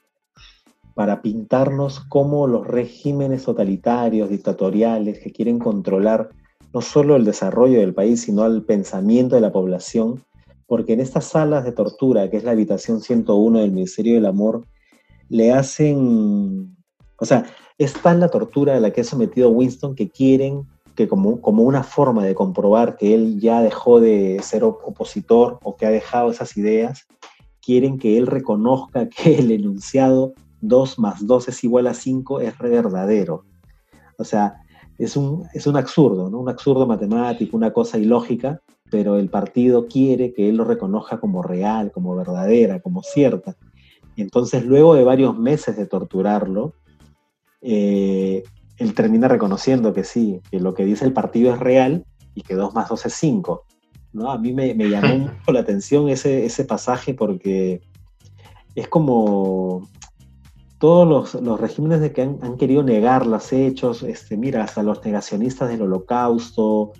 para 0.93 1.21
pintarnos 1.21 1.99
cómo 1.99 2.47
los 2.47 2.65
regímenes 2.65 3.43
totalitarios, 3.43 4.29
dictatoriales, 4.29 5.19
que 5.19 5.31
quieren 5.31 5.59
controlar 5.59 6.29
no 6.73 6.81
solo 6.81 7.15
el 7.15 7.25
desarrollo 7.25 7.79
del 7.79 7.93
país, 7.93 8.21
sino 8.21 8.45
el 8.45 8.63
pensamiento 8.63 9.35
de 9.35 9.41
la 9.41 9.51
población, 9.51 10.23
porque 10.67 10.93
en 10.93 10.99
estas 10.99 11.25
salas 11.25 11.63
de 11.63 11.71
tortura, 11.71 12.29
que 12.29 12.37
es 12.37 12.43
la 12.43 12.51
habitación 12.51 13.01
101 13.01 13.59
del 13.59 13.71
Ministerio 13.71 14.15
del 14.15 14.25
Amor, 14.25 14.65
le 15.29 15.51
hacen, 15.51 16.75
o 17.17 17.25
sea, 17.25 17.45
es 17.77 17.93
tal 17.93 18.21
la 18.21 18.29
tortura 18.29 18.75
a 18.75 18.79
la 18.79 18.91
que 18.91 19.01
ha 19.01 19.05
sometido 19.05 19.49
Winston 19.49 19.95
que 19.95 20.09
quieren 20.09 20.67
que 20.95 21.07
como, 21.07 21.41
como 21.41 21.63
una 21.63 21.83
forma 21.83 22.23
de 22.23 22.35
comprobar 22.35 22.95
que 22.97 23.13
él 23.13 23.39
ya 23.39 23.61
dejó 23.61 23.99
de 23.99 24.39
ser 24.41 24.63
opositor 24.63 25.59
o 25.63 25.75
que 25.75 25.85
ha 25.85 25.89
dejado 25.89 26.31
esas 26.31 26.55
ideas, 26.57 27.05
quieren 27.61 27.97
que 27.97 28.17
él 28.17 28.27
reconozca 28.27 29.09
que 29.09 29.35
el 29.39 29.51
enunciado 29.51 30.33
2 30.61 30.99
más 30.99 31.25
2 31.25 31.49
es 31.49 31.63
igual 31.63 31.87
a 31.87 31.93
5 31.93 32.41
es 32.41 32.57
verdadero. 32.57 33.45
O 34.17 34.23
sea, 34.23 34.61
es 34.97 35.17
un, 35.17 35.45
es 35.53 35.67
un 35.67 35.75
absurdo, 35.75 36.29
¿no? 36.29 36.39
Un 36.39 36.49
absurdo 36.49 36.87
matemático, 36.87 37.57
una 37.57 37.73
cosa 37.73 37.97
ilógica, 37.97 38.61
pero 38.89 39.17
el 39.17 39.29
partido 39.29 39.87
quiere 39.87 40.33
que 40.33 40.47
él 40.49 40.55
lo 40.55 40.63
reconozca 40.63 41.19
como 41.19 41.43
real, 41.43 41.91
como 41.91 42.15
verdadera, 42.15 42.79
como 42.79 43.03
cierta. 43.03 43.55
Entonces, 44.15 44.65
luego 44.65 44.95
de 44.95 45.03
varios 45.03 45.37
meses 45.37 45.75
de 45.75 45.85
torturarlo, 45.85 46.73
eh, 47.61 48.43
él 48.77 48.93
termina 48.93 49.27
reconociendo 49.27 49.93
que 49.93 50.03
sí, 50.03 50.41
que 50.51 50.59
lo 50.59 50.73
que 50.73 50.85
dice 50.85 51.05
el 51.05 51.13
partido 51.13 51.53
es 51.53 51.59
real 51.59 52.05
y 52.33 52.41
que 52.41 52.55
2 52.55 52.73
más 52.73 52.89
2 52.89 53.05
es 53.05 53.13
5. 53.13 53.65
¿no? 54.13 54.31
A 54.31 54.37
mí 54.37 54.53
me, 54.53 54.73
llamó 54.75 55.17
mucho 55.17 55.51
la 55.51 55.61
atención 55.61 56.09
ese, 56.09 56.45
ese 56.45 56.65
pasaje 56.65 57.13
porque 57.13 57.81
es 58.75 58.87
como 58.87 59.87
todos 60.77 61.33
los, 61.33 61.59
regímenes 61.59 62.01
de 62.01 62.11
que 62.11 62.21
han, 62.21 62.57
querido 62.57 62.83
negar 62.83 63.25
los 63.25 63.51
hechos, 63.53 64.03
este, 64.03 64.37
mira, 64.37 64.63
hasta 64.63 64.83
los 64.83 65.03
negacionistas 65.03 65.69
del 65.69 65.83
holocausto, 65.83 66.91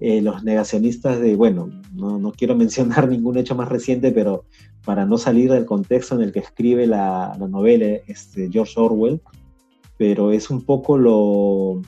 eh, 0.00 0.20
los 0.20 0.42
negacionistas 0.42 1.20
de, 1.20 1.36
bueno, 1.36 1.70
no, 1.92 2.32
quiero 2.32 2.56
mencionar 2.56 3.08
ningún 3.08 3.38
hecho 3.38 3.54
más 3.54 3.68
reciente, 3.68 4.10
pero 4.10 4.44
para 4.84 5.06
no 5.06 5.16
salir 5.16 5.50
del 5.50 5.64
contexto 5.64 6.16
en 6.16 6.22
el 6.22 6.32
que 6.32 6.40
escribe 6.40 6.86
la, 6.86 7.36
novela 7.48 8.00
este, 8.06 8.50
George 8.50 8.74
Orwell, 8.76 9.22
pero 9.96 10.32
es 10.32 10.50
un 10.50 10.62
poco 10.62 10.98
lo, 10.98 11.80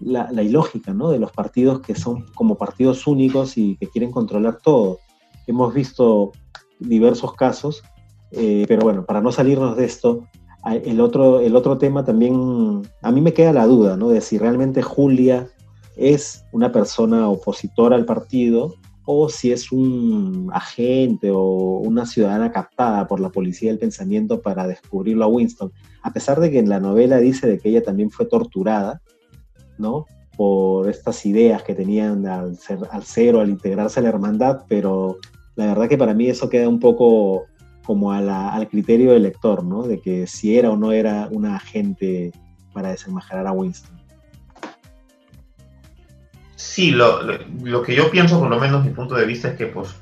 la, 0.00 0.42
ilógica 0.42 0.92
¿no? 0.92 1.10
de 1.10 1.18
los 1.18 1.32
partidos 1.32 1.80
que 1.80 1.94
son 1.94 2.26
como 2.34 2.56
partidos 2.56 3.06
únicos 3.06 3.56
y 3.56 3.76
que 3.76 3.88
quieren 3.88 4.10
controlar 4.10 4.58
todo. 4.62 4.98
Hemos 5.46 5.74
visto 5.74 6.32
diversos 6.78 7.34
casos, 7.34 7.82
eh, 8.32 8.64
pero 8.68 8.82
bueno, 8.82 9.04
para 9.04 9.20
no 9.20 9.32
salirnos 9.32 9.76
de 9.76 9.84
esto, 9.84 10.24
el 10.64 11.00
otro, 11.00 11.40
el 11.40 11.56
otro 11.56 11.76
tema 11.76 12.04
también, 12.04 12.82
a 13.02 13.12
mí 13.12 13.20
me 13.20 13.34
queda 13.34 13.52
la 13.52 13.66
duda 13.66 13.96
¿no? 13.96 14.08
de 14.08 14.20
si 14.20 14.38
realmente 14.38 14.82
Julia 14.82 15.48
es 15.96 16.44
una 16.52 16.72
persona 16.72 17.28
opositora 17.28 17.96
al 17.96 18.06
partido 18.06 18.74
o 19.06 19.28
si 19.28 19.52
es 19.52 19.70
un 19.70 20.50
agente 20.52 21.30
o 21.30 21.78
una 21.78 22.06
ciudadana 22.06 22.50
captada 22.50 23.06
por 23.06 23.20
la 23.20 23.30
policía 23.30 23.70
del 23.70 23.78
pensamiento 23.78 24.40
para 24.40 24.66
descubrirlo 24.66 25.24
a 25.24 25.28
Winston. 25.28 25.72
A 26.02 26.12
pesar 26.12 26.40
de 26.40 26.50
que 26.50 26.58
en 26.58 26.68
la 26.68 26.80
novela 26.80 27.18
dice 27.18 27.46
de 27.46 27.58
que 27.58 27.68
ella 27.68 27.82
también 27.82 28.10
fue 28.10 28.26
torturada, 28.26 29.02
¿no? 29.78 30.06
Por 30.36 30.88
estas 30.88 31.24
ideas 31.26 31.62
que 31.62 31.74
tenían 31.74 32.26
al 32.26 32.56
ser, 32.56 32.78
al 32.90 33.04
ser 33.04 33.36
o 33.36 33.40
al 33.40 33.50
integrarse 33.50 34.00
a 34.00 34.02
la 34.02 34.08
hermandad, 34.08 34.64
pero 34.68 35.18
la 35.54 35.66
verdad 35.66 35.88
que 35.88 35.98
para 35.98 36.14
mí 36.14 36.28
eso 36.28 36.48
queda 36.48 36.68
un 36.68 36.80
poco 36.80 37.44
como 37.84 38.12
al 38.12 38.68
criterio 38.68 39.12
del 39.12 39.24
lector, 39.24 39.62
¿no? 39.62 39.82
De 39.82 40.00
que 40.00 40.26
si 40.26 40.56
era 40.56 40.70
o 40.70 40.76
no 40.76 40.92
era 40.92 41.28
una 41.30 41.56
agente 41.56 42.32
para 42.72 42.90
desenmascarar 42.90 43.46
a 43.46 43.52
Winston. 43.52 44.03
Sí, 46.74 46.90
lo, 46.90 47.22
lo, 47.22 47.82
que 47.84 47.94
yo 47.94 48.10
pienso, 48.10 48.40
por 48.40 48.50
lo 48.50 48.58
menos 48.58 48.84
mi 48.84 48.90
punto 48.90 49.14
de 49.14 49.26
vista, 49.26 49.46
es 49.46 49.56
que 49.56 49.66
pues, 49.66 49.92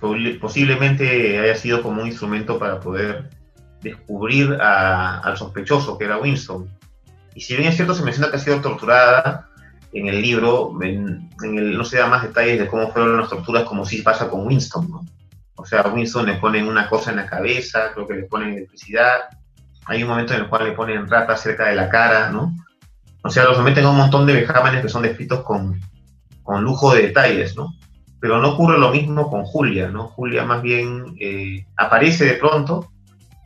posiblemente 0.41 1.39
haya 1.39 1.55
sido 1.55 1.83
como 1.83 2.01
un 2.01 2.09
instrumento 2.09 2.59
para 2.59 2.81
poder 2.81 3.29
descubrir 3.83 4.55
al 4.55 5.37
sospechoso, 5.37 5.99
que 5.99 6.07
era 6.07 6.17
Winston. 6.17 6.71
Y 7.35 7.43
si 7.43 7.57
bien 7.57 7.69
es 7.69 7.77
cierto, 7.77 7.95
se 7.95 8.03
menciona 8.03 8.31
que 8.31 8.37
ha 8.37 8.41
sido 8.41 8.63
torturada 8.63 9.51
en 9.93 10.09
el 10.09 10.23
libro, 10.23 10.73
en, 10.81 11.29
el, 11.43 11.77
no 11.77 11.85
se 11.85 11.99
da 11.99 12.07
más 12.07 12.23
detalles 12.23 12.59
de 12.59 12.69
cómo 12.69 12.91
fueron 12.91 13.19
las 13.19 13.29
torturas, 13.29 13.65
como 13.65 13.85
si 13.85 14.01
pasa 14.01 14.31
con 14.31 14.47
Winston. 14.47 14.89
¿no? 14.91 15.05
O 15.57 15.67
sea, 15.67 15.83
a 15.83 15.93
Winston 15.93 16.25
le 16.25 16.37
ponen 16.37 16.67
una 16.67 16.89
cosa 16.89 17.11
en 17.11 17.19
la 17.19 17.27
cabeza, 17.27 17.91
creo 17.93 18.09
que 18.09 18.15
le 18.15 18.23
ponen 18.23 18.55
electricidad. 18.55 19.19
Hay 19.85 20.03
un 20.03 20.09
momento 20.09 20.33
en 20.33 20.41
el 20.41 20.49
cual 20.49 20.65
le 20.65 20.73
ponen 20.73 21.07
ratas 21.07 21.43
cerca 21.43 21.67
de 21.67 21.75
la 21.75 21.91
cara, 21.91 22.31
¿no? 22.31 22.57
O 23.25 23.29
sea, 23.29 23.45
los 23.45 23.59
someten 23.59 23.85
a 23.85 23.91
un 23.91 23.99
montón 23.99 24.25
de 24.25 24.33
vejámenes 24.33 24.81
que 24.81 24.89
son 24.89 25.03
descritos 25.03 25.43
con, 25.43 25.79
con 26.43 26.63
lujo 26.65 26.95
de 26.95 27.03
detalles, 27.03 27.57
¿no? 27.57 27.75
Pero 28.21 28.41
no 28.41 28.55
ocurre 28.55 28.79
lo 28.79 28.91
mismo 28.91 29.31
con 29.31 29.45
Julia, 29.45 29.89
¿no? 29.89 30.09
Julia 30.09 30.45
más 30.45 30.63
bien 30.63 31.17
eh, 31.21 31.67
aparece 31.77 32.25
de 32.25 32.35
pronto, 32.35 32.91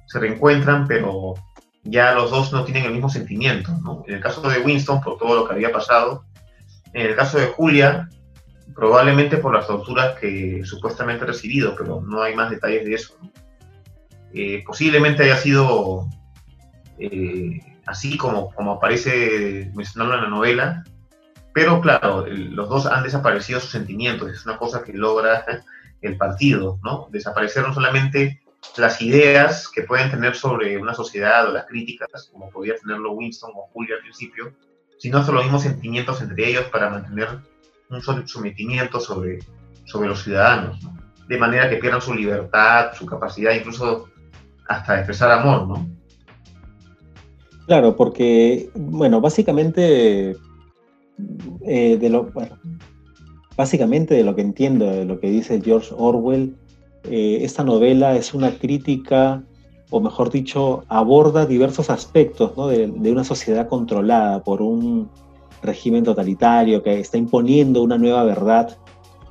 se 0.07 0.19
reencuentran, 0.19 0.87
pero 0.87 1.35
ya 1.83 2.13
los 2.13 2.31
dos 2.31 2.53
no 2.53 2.65
tienen 2.65 2.85
el 2.85 2.93
mismo 2.93 3.09
sentimiento, 3.09 3.73
¿no? 3.83 4.05
En 4.07 4.15
el 4.15 4.21
caso 4.21 4.41
de 4.43 4.61
Winston, 4.61 5.01
por 5.01 5.19
todo 5.19 5.35
lo 5.37 5.47
que 5.47 5.55
había 5.55 5.73
pasado, 5.73 6.25
en 6.93 7.07
el 7.07 7.17
caso 7.17 7.39
de 7.39 7.47
Julia, 7.47 8.09
probablemente 8.75 9.39
por 9.39 9.55
las 9.55 9.67
torturas 9.67 10.19
que 10.19 10.63
supuestamente 10.65 11.25
ha 11.25 11.29
recibido, 11.29 11.75
pero 11.77 12.01
no 12.01 12.23
hay 12.23 12.35
más 12.35 12.51
detalles 12.51 12.85
de 12.85 12.95
eso. 12.95 13.17
Eh, 14.33 14.63
posiblemente 14.67 15.23
haya 15.23 15.37
sido 15.37 16.09
eh, 16.99 17.61
así 17.87 18.17
como, 18.19 18.51
como 18.53 18.73
aparece 18.73 19.71
mencionarlo 19.75 20.17
en 20.17 20.23
la 20.23 20.29
novela, 20.29 20.85
pero 21.57 21.81
claro, 21.81 22.27
los 22.27 22.69
dos 22.69 22.85
han 22.85 23.03
desaparecido 23.03 23.61
sus 23.61 23.71
sentimientos, 23.71 24.29
es 24.29 24.45
una 24.45 24.59
cosa 24.59 24.85
que 24.85 24.93
logra 24.93 25.43
el 26.03 26.19
partido, 26.19 26.79
¿no? 26.85 27.09
Desaparecer 27.11 27.67
no 27.67 27.73
solamente 27.73 28.43
las 28.77 29.01
ideas 29.01 29.67
que 29.75 29.81
pueden 29.81 30.11
tener 30.11 30.35
sobre 30.35 30.77
una 30.77 30.93
sociedad 30.93 31.49
o 31.49 31.53
las 31.55 31.65
críticas, 31.65 32.29
como 32.31 32.51
podía 32.51 32.75
tenerlo 32.77 33.13
Winston 33.13 33.53
o 33.57 33.69
Julia 33.73 33.95
al 33.95 34.03
principio, 34.03 34.53
sino 34.99 35.17
hasta 35.17 35.33
los 35.33 35.45
mismos 35.45 35.63
sentimientos 35.63 36.21
entre 36.21 36.47
ellos 36.47 36.65
para 36.67 36.91
mantener 36.91 37.39
un 37.89 38.03
sometimiento 38.03 39.01
sobre, 39.01 39.39
sobre 39.87 40.11
los 40.11 40.25
ciudadanos, 40.25 40.79
de 41.27 41.39
manera 41.39 41.71
que 41.71 41.79
pierdan 41.79 42.03
su 42.03 42.13
libertad, 42.13 42.93
su 42.93 43.07
capacidad 43.07 43.55
incluso 43.55 44.11
hasta 44.69 44.99
expresar 44.99 45.31
amor, 45.31 45.67
¿no? 45.67 45.89
Claro, 47.67 47.97
porque, 47.97 48.69
bueno, 48.75 49.23
básicamente 49.23 50.37
eh, 51.63 51.97
de 51.99 52.11
lo, 52.11 52.31
básicamente 53.57 54.15
de 54.15 54.25
lo 54.25 54.35
que 54.35 54.43
entiendo, 54.43 54.87
de 54.87 55.05
lo 55.05 55.19
que 55.19 55.31
dice 55.31 55.61
George 55.63 55.95
Orwell, 55.97 56.57
eh, 57.05 57.39
esta 57.43 57.65
novela 57.65 58.17
es 58.17 58.35
una 58.35 58.59
crítica, 58.59 59.43
o 59.91 60.01
mejor 60.01 60.31
dicho, 60.31 60.85
aborda 60.89 61.47
diversos 61.47 61.91
aspectos 61.91 62.55
de, 62.71 63.11
una 63.11 63.25
sociedad 63.25 63.69
controlada 63.69 64.43
por 64.43 64.61
un 64.61 65.09
régimen 65.63 66.05
totalitario 66.05 66.83
que 66.83 67.01
está 67.01 67.17
imponiendo 67.17 67.83
una 67.83 67.97
nueva 67.97 68.25
verdad, 68.25 68.77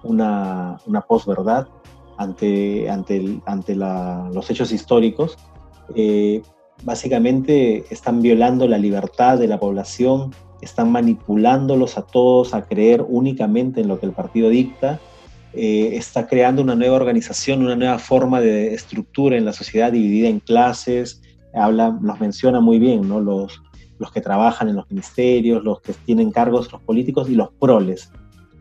una, 0.04 0.78
una 0.86 1.02
posverdad 1.02 1.68
ante, 2.18 2.90
ante, 2.90 3.42
ante 3.46 3.76
los 3.76 4.50
hechos 4.50 4.72
históricos. 4.72 5.38
Eh, 5.96 6.42
básicamente 6.84 7.86
están 7.90 8.22
violando 8.22 8.68
la 8.68 8.78
libertad 8.78 9.38
de 9.38 9.48
la 9.48 9.60
población, 9.60 10.34
están 10.62 10.92
manipulándolos 10.92 11.98
a 11.98 12.04
todos 12.04 12.54
a 12.54 12.66
creer 12.66 13.06
únicamente 13.08 13.82
en 13.82 13.88
lo 13.88 14.00
que 14.00 14.06
el 14.06 14.14
partido 14.14 14.50
dicta, 14.50 15.00
eh, 15.54 15.96
está 15.96 16.28
creando 16.28 16.62
una 16.62 16.76
nueva 16.76 16.98
organización, 16.98 17.64
una 17.64 17.76
nueva 17.76 17.98
forma 17.98 18.42
de 18.42 18.74
estructura 18.74 19.38
en 19.38 19.46
la 19.46 19.54
sociedad 19.54 19.92
dividida 19.92 20.28
en 20.28 20.40
clases, 20.40 21.22
habla, 21.54 21.98
los 22.02 22.20
menciona 22.20 22.60
muy 22.60 22.80
bien, 22.80 23.08
¿no? 23.08 23.22
Los, 23.22 23.62
los 23.98 24.12
que 24.12 24.20
trabajan 24.22 24.68
en 24.68 24.76
los 24.76 24.90
ministerios, 24.90 25.64
los 25.64 25.82
que 25.82 25.94
tienen 26.06 26.32
cargos, 26.32 26.72
los 26.72 26.82
políticos 26.82 27.30
y 27.30 27.36
los 27.36 27.52
proles, 27.54 28.12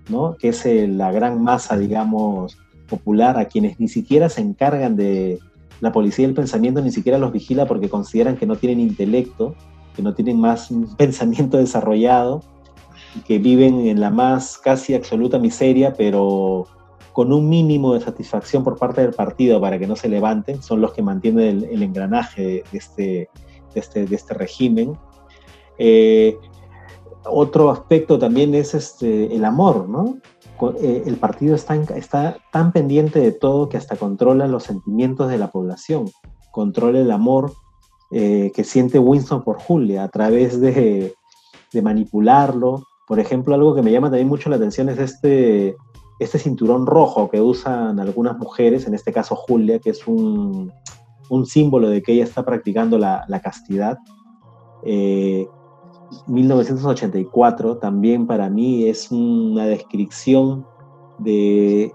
¿no? 0.09 0.37
Que 0.37 0.51
es 0.51 0.65
eh, 0.67 0.87
la 0.87 1.11
gran 1.11 1.43
masa, 1.43 1.77
digamos, 1.77 2.57
popular 2.89 3.39
a 3.39 3.47
quienes 3.47 3.81
ni 3.81 3.89
siquiera 3.89 4.29
se 4.29 4.43
encargan 4.43 4.95
de 4.95 5.41
la 5.81 5.91
policía 5.91 6.27
del 6.27 6.37
pensamiento, 6.37 6.81
ni 6.81 6.93
siquiera 6.93 7.19
los 7.19 7.33
vigila 7.33 7.67
porque 7.67 7.89
consideran 7.89 8.37
que 8.37 8.47
no 8.47 8.57
tienen 8.57 8.81
intelecto, 8.81 9.57
que 9.95 10.03
no 10.03 10.15
tienen 10.15 10.41
más 10.41 10.69
pensamiento 10.99 11.57
desarrollado, 11.57 12.43
que 13.27 13.39
viven 13.39 13.87
en 13.87 14.01
la 14.01 14.11
más 14.11 14.59
casi 14.59 14.95
absoluta 14.95 15.39
miseria, 15.39 15.93
pero 15.93 16.67
con 17.13 17.33
un 17.33 17.49
mínimo 17.49 17.95
de 17.95 18.01
satisfacción 18.01 18.65
por 18.65 18.77
parte 18.77 19.01
del 19.01 19.13
partido 19.13 19.61
para 19.61 19.79
que 19.79 19.87
no 19.87 19.95
se 19.95 20.09
levanten, 20.09 20.61
son 20.63 20.81
los 20.81 20.93
que 20.93 21.03
mantienen 21.03 21.65
el, 21.71 21.83
engranaje 21.83 22.65
de 22.73 22.79
este, 22.79 23.31
de 23.73 23.81
este, 23.81 24.07
de 24.07 24.17
este 24.17 24.35
régimen. 24.35 24.99
Eh, 25.79 26.37
otro 27.25 27.71
aspecto 27.71 28.19
también 28.19 28.55
es 28.55 28.75
este, 28.75 29.35
el 29.35 29.45
amor, 29.45 29.89
¿no? 29.89 30.19
Eh, 30.81 31.03
el 31.07 31.17
partido 31.17 31.55
está, 31.55 31.75
está 31.75 32.39
tan 32.53 32.73
pendiente 32.73 33.21
de 33.21 33.33
todo 33.33 33.69
que 33.69 33.77
hasta 33.77 33.97
controla 33.97 34.47
los 34.49 34.65
sentimientos 34.65 35.29
de 35.29 35.39
la 35.39 35.51
población, 35.51 36.11
controla 36.51 37.01
el 37.01 37.11
amor 37.11 37.53
eh, 38.17 38.53
que 38.55 38.63
siente 38.63 39.01
Winston 39.01 39.43
por 39.43 39.59
Julia 39.59 40.05
a 40.05 40.09
través 40.09 40.61
de, 40.61 41.17
de, 41.73 41.83
manipularlo. 41.83 42.87
Por 43.09 43.19
ejemplo, 43.19 43.57
algo 43.57 43.75
que 43.75 43.83
me 43.83 43.91
llama 43.91 44.09
también 44.09 44.29
mucho 44.29 44.49
la 44.49 44.55
atención 44.55 44.89
es 44.89 45.01
este, 45.01 45.75
este 46.21 46.39
cinturón 46.39 46.87
rojo 46.87 47.29
que 47.29 47.41
usan 47.41 47.99
algunas 47.99 48.39
mujeres, 48.39 48.87
en 48.87 48.95
este 48.95 49.13
caso 49.13 49.35
Julia, 49.35 49.81
que 49.81 49.91
es 49.91 50.07
un, 50.07 50.73
un 51.29 51.45
símbolo 51.45 51.89
de 51.89 52.05
que 52.05 52.13
ella 52.13 52.23
está 52.23 52.45
practicando 52.45 52.99
la, 52.99 53.25
la 53.27 53.41
castidad. 53.41 53.99
Eh, 54.85 55.49
1984 56.29 57.79
también 57.79 58.29
para 58.29 58.49
mí 58.49 58.89
es 58.89 59.11
una 59.11 59.67
descripción 59.67 60.65
de 61.19 61.93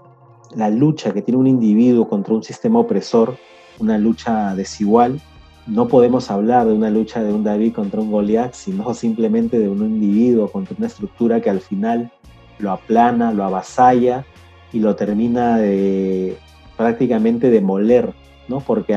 la 0.54 0.68
lucha 0.68 1.14
que 1.14 1.22
tiene 1.22 1.40
un 1.40 1.46
individuo 1.46 2.06
contra 2.06 2.34
un 2.34 2.42
sistema 2.42 2.78
opresor, 2.78 3.38
una 3.78 3.96
lucha 3.96 4.54
desigual. 4.54 5.18
No 5.66 5.88
podemos 5.88 6.30
hablar 6.30 6.66
de 6.66 6.74
una 6.74 6.90
lucha 6.90 7.22
de 7.22 7.32
un 7.32 7.44
David 7.44 7.74
contra 7.74 8.00
un 8.00 8.10
Goliath, 8.10 8.54
sino 8.54 8.92
simplemente 8.94 9.58
de 9.58 9.68
un 9.68 9.78
individuo 9.78 10.50
contra 10.50 10.74
una 10.76 10.86
estructura 10.86 11.40
que 11.40 11.50
al 11.50 11.60
final 11.60 12.10
lo 12.58 12.72
aplana, 12.72 13.32
lo 13.32 13.44
avasalla 13.44 14.24
y 14.72 14.80
lo 14.80 14.96
termina 14.96 15.58
de 15.58 16.36
prácticamente 16.76 17.50
demoler, 17.50 18.12
¿no? 18.48 18.60
Porque 18.60 18.94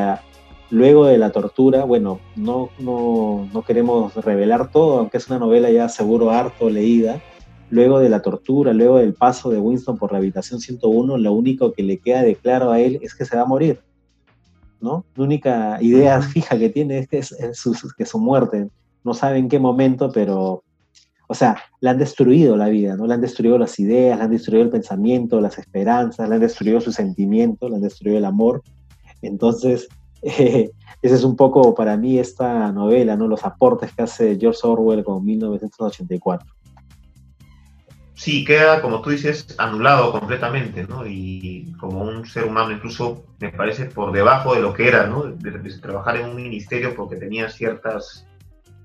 Luego 0.73 1.05
de 1.05 1.19
la 1.19 1.31
tortura, 1.31 1.85
bueno, 1.85 2.19
no, 2.35 2.69
no, 2.79 3.47
no 3.53 3.61
queremos 3.61 4.15
revelar 4.15 4.71
todo, 4.71 4.97
aunque 4.97 5.17
es 5.17 5.29
una 5.29 5.37
novela 5.37 5.69
ya 5.69 5.87
seguro 5.87 6.31
harto 6.31 6.67
leída. 6.67 7.21
Luego 7.69 7.99
de 7.99 8.09
la 8.09 8.23
tortura, 8.23 8.73
luego 8.73 8.97
del 8.97 9.13
paso 9.13 9.51
de 9.51 9.59
Winston 9.59 9.99
por 9.99 10.11
la 10.11 10.17
habitación 10.17 10.59
101, 10.59 11.19
lo 11.19 11.31
único 11.31 11.73
que 11.73 11.83
le 11.83 11.99
queda 11.99 12.23
de 12.23 12.33
claro 12.33 12.71
a 12.71 12.79
él 12.79 12.97
es 13.03 13.13
que 13.13 13.23
se 13.23 13.35
va 13.35 13.43
a 13.43 13.45
morir. 13.45 13.81
¿No? 14.83 15.05
La 15.15 15.23
única 15.23 15.81
idea 15.81 16.21
fija 16.21 16.59
que 16.59 16.69
tiene 16.69 16.99
es 16.99 17.07
que 17.07 17.19
es, 17.19 17.35
su, 17.53 17.73
que 17.97 18.05
su 18.05 18.19
muerte. 18.19 18.69
No 19.03 19.13
sabe 19.13 19.39
en 19.39 19.49
qué 19.49 19.57
momento, 19.57 20.11
pero, 20.11 20.63
o 21.27 21.33
sea, 21.33 21.57
le 21.79 21.89
han 21.89 21.97
destruido 21.97 22.55
la 22.55 22.67
vida, 22.67 22.95
¿no? 22.95 23.07
Le 23.07 23.13
han 23.13 23.21
destruido 23.21 23.57
las 23.57 23.79
ideas, 23.79 24.17
le 24.17 24.25
han 24.25 24.31
destruido 24.31 24.63
el 24.63 24.69
pensamiento, 24.69 25.41
las 25.41 25.57
esperanzas, 25.57 26.27
le 26.29 26.35
han 26.35 26.41
destruido 26.41 26.81
sus 26.81 26.95
sentimientos, 26.95 27.69
le 27.69 27.77
han 27.77 27.81
destruido 27.81 28.17
el 28.17 28.25
amor. 28.25 28.61
Entonces, 29.21 29.87
ese 30.21 30.71
es 31.01 31.23
un 31.23 31.35
poco 31.35 31.73
para 31.73 31.97
mí 31.97 32.19
esta 32.19 32.71
novela, 32.71 33.15
¿no? 33.15 33.27
Los 33.27 33.45
aportes 33.45 33.93
que 33.93 34.03
hace 34.03 34.37
George 34.39 34.59
Orwell 34.63 35.03
con 35.03 35.23
1984. 35.23 36.47
Sí, 38.23 38.45
queda, 38.45 38.81
como 38.81 39.01
tú 39.01 39.09
dices, 39.09 39.45
anulado 39.57 40.13
completamente, 40.13 40.87
¿no? 40.87 41.05
Y 41.05 41.73
como 41.77 42.03
un 42.03 42.25
ser 42.25 42.45
humano 42.45 42.71
incluso 42.71 43.25
me 43.37 43.49
parece 43.49 43.87
por 43.87 44.13
debajo 44.13 44.55
de 44.55 44.61
lo 44.61 44.73
que 44.73 44.87
era, 44.87 45.07
¿no? 45.07 45.23
De, 45.23 45.51
trabajar 45.81 46.15
en 46.15 46.29
un 46.29 46.37
ministerio 46.37 46.95
porque 46.95 47.17
tenía 47.17 47.49
ciertas 47.49 48.25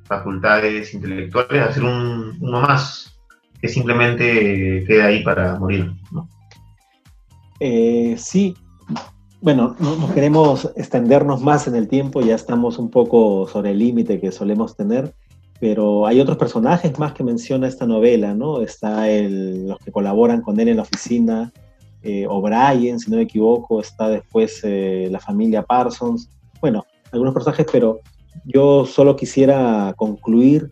facultades 0.06 0.92
intelectuales, 0.92 1.62
hacer 1.62 1.84
un, 1.84 2.36
uno 2.40 2.60
más 2.62 3.16
que 3.60 3.68
simplemente 3.68 4.84
queda 4.88 5.04
ahí 5.04 5.22
para 5.22 5.56
morir, 5.56 5.92
¿no? 6.10 6.28
Eh, 7.60 8.16
sí, 8.18 8.56
bueno, 9.40 9.76
no, 9.78 10.12
queremos 10.14 10.68
extendernos 10.74 11.42
más 11.42 11.68
en 11.68 11.76
el 11.76 11.86
tiempo, 11.86 12.22
ya 12.22 12.34
estamos 12.34 12.76
un 12.76 12.90
poco 12.90 13.46
sobre 13.46 13.70
el 13.70 13.78
límite 13.78 14.18
que 14.18 14.32
solemos 14.32 14.74
tener, 14.74 15.14
pero 15.60 16.06
hay 16.06 16.20
otros 16.20 16.36
personajes 16.36 16.98
más 16.98 17.12
que 17.12 17.24
menciona 17.24 17.66
esta 17.66 17.86
novela, 17.86 18.34
¿no? 18.34 18.60
Está 18.60 19.08
el, 19.10 19.68
los 19.68 19.78
que 19.78 19.90
colaboran 19.90 20.40
con 20.40 20.58
él 20.60 20.68
en 20.68 20.76
la 20.76 20.82
oficina, 20.82 21.52
eh, 22.02 22.26
O'Brien, 22.28 23.00
si 23.00 23.10
no 23.10 23.16
me 23.16 23.24
equivoco, 23.24 23.80
está 23.80 24.08
después 24.08 24.60
eh, 24.62 25.08
la 25.10 25.18
familia 25.18 25.62
Parsons, 25.62 26.30
bueno, 26.60 26.84
algunos 27.12 27.34
personajes, 27.34 27.66
pero 27.70 28.00
yo 28.44 28.86
solo 28.86 29.16
quisiera 29.16 29.94
concluir 29.96 30.70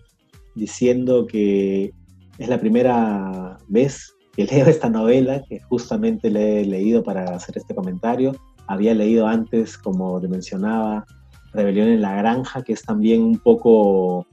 diciendo 0.55 1.27
que 1.27 1.93
es 2.39 2.49
la 2.49 2.61
primera 2.61 3.59
vez 3.69 4.15
que 4.35 4.45
leo 4.45 4.67
esta 4.67 4.89
novela, 4.89 5.43
que 5.49 5.61
justamente 5.61 6.31
le 6.31 6.61
he 6.61 6.65
leído 6.65 7.03
para 7.03 7.35
hacer 7.35 7.57
este 7.59 7.75
comentario 7.75 8.33
había 8.67 8.95
leído 8.95 9.27
antes, 9.27 9.79
como 9.79 10.21
te 10.21 10.29
mencionaba, 10.29 11.05
Rebelión 11.53 11.89
en 11.89 12.03
la 12.03 12.17
Granja, 12.17 12.63
que 12.63 12.73
es 12.73 12.83
también 12.83 13.23
un 13.23 13.39
poco 13.39 14.27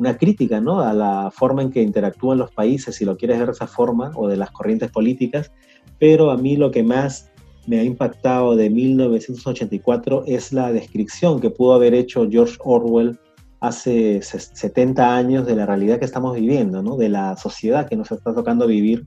una 0.00 0.16
crítica 0.16 0.62
¿no? 0.62 0.80
a 0.80 0.94
la 0.94 1.30
forma 1.30 1.60
en 1.60 1.70
que 1.70 1.82
interactúan 1.82 2.38
los 2.38 2.50
países, 2.50 2.96
si 2.96 3.04
lo 3.04 3.18
quieres 3.18 3.38
ver 3.38 3.48
de 3.48 3.52
esa 3.52 3.66
forma, 3.66 4.12
o 4.14 4.28
de 4.28 4.38
las 4.38 4.50
corrientes 4.50 4.90
políticas, 4.90 5.52
pero 5.98 6.30
a 6.30 6.38
mí 6.38 6.56
lo 6.56 6.70
que 6.70 6.82
más 6.82 7.30
me 7.66 7.78
ha 7.78 7.84
impactado 7.84 8.56
de 8.56 8.70
1984 8.70 10.24
es 10.26 10.54
la 10.54 10.72
descripción 10.72 11.38
que 11.38 11.50
pudo 11.50 11.74
haber 11.74 11.92
hecho 11.92 12.26
George 12.30 12.56
Orwell 12.64 13.18
hace 13.60 14.22
70 14.22 15.14
años 15.14 15.46
de 15.46 15.54
la 15.54 15.66
realidad 15.66 15.98
que 15.98 16.06
estamos 16.06 16.34
viviendo, 16.34 16.82
¿no? 16.82 16.96
de 16.96 17.10
la 17.10 17.36
sociedad 17.36 17.86
que 17.86 17.96
nos 17.96 18.10
está 18.10 18.34
tocando 18.34 18.66
vivir, 18.66 19.06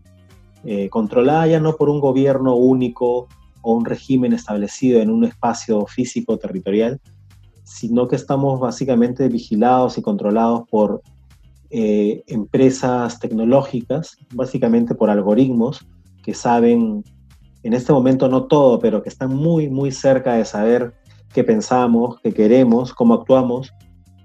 eh, 0.63 0.89
controlada 0.89 1.47
ya 1.47 1.59
no 1.59 1.75
por 1.75 1.89
un 1.89 1.99
gobierno 1.99 2.55
único 2.55 3.27
o 3.63 3.73
un 3.73 3.83
régimen 3.83 4.31
establecido 4.31 5.01
en 5.01 5.09
un 5.09 5.23
espacio 5.23 5.87
físico 5.87 6.37
territorial, 6.37 7.01
sino 7.63 8.07
que 8.07 8.15
estamos 8.15 8.59
básicamente 8.59 9.27
vigilados 9.29 9.97
y 9.97 10.01
controlados 10.01 10.67
por 10.69 11.01
eh, 11.69 12.23
empresas 12.27 13.19
tecnológicas, 13.19 14.17
básicamente 14.33 14.93
por 14.93 15.09
algoritmos 15.09 15.85
que 16.21 16.33
saben, 16.33 17.03
en 17.63 17.73
este 17.73 17.91
momento 17.91 18.29
no 18.29 18.45
todo, 18.45 18.79
pero 18.79 19.01
que 19.01 19.09
están 19.09 19.35
muy, 19.35 19.69
muy 19.69 19.91
cerca 19.91 20.33
de 20.33 20.45
saber 20.45 20.93
qué 21.33 21.43
pensamos, 21.43 22.19
qué 22.21 22.33
queremos, 22.33 22.93
cómo 22.93 23.15
actuamos. 23.15 23.73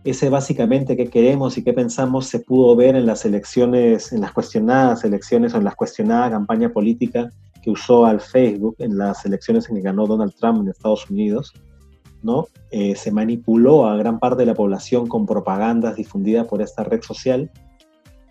Ese 0.05 0.29
básicamente 0.29 0.97
qué 0.97 1.09
queremos 1.09 1.59
y 1.59 1.65
qué 1.65 1.73
pensamos 1.73 2.27
se 2.27 2.41
pudo 2.41 2.77
ver 2.77 2.95
en 2.97 3.07
las 3.07 3.25
elecciones, 3.25 4.13
en 4.13 4.21
las 4.21 4.33
cuestionadas 4.33 5.05
elecciones 5.05 5.55
o 5.55 5.59
en 5.59 5.65
las 5.65 5.75
cuestionadas 5.75 6.31
campaña 6.31 6.69
política 6.71 7.31
que 7.63 7.71
usó 7.71 8.07
al 8.07 8.21
Facebook 8.21 8.77
en 8.79 8.97
las 8.97 9.25
elecciones 9.25 9.69
en 9.69 9.77
que 9.77 9.83
ganó 9.83 10.07
Donald 10.07 10.35
Trump 10.39 10.61
en 10.63 10.69
Estados 10.69 11.11
Unidos, 11.11 11.53
¿no? 12.23 12.49
Eh, 12.71 12.95
se 12.97 13.11
manipuló 13.11 13.87
a 13.87 13.97
gran 13.97 14.19
parte 14.19 14.43
de 14.43 14.47
la 14.47 14.55
población 14.55 15.07
con 15.07 15.27
propagandas 15.27 15.97
difundidas 15.97 16.47
por 16.47 16.63
esta 16.63 16.85
red 16.85 17.03
social. 17.03 17.51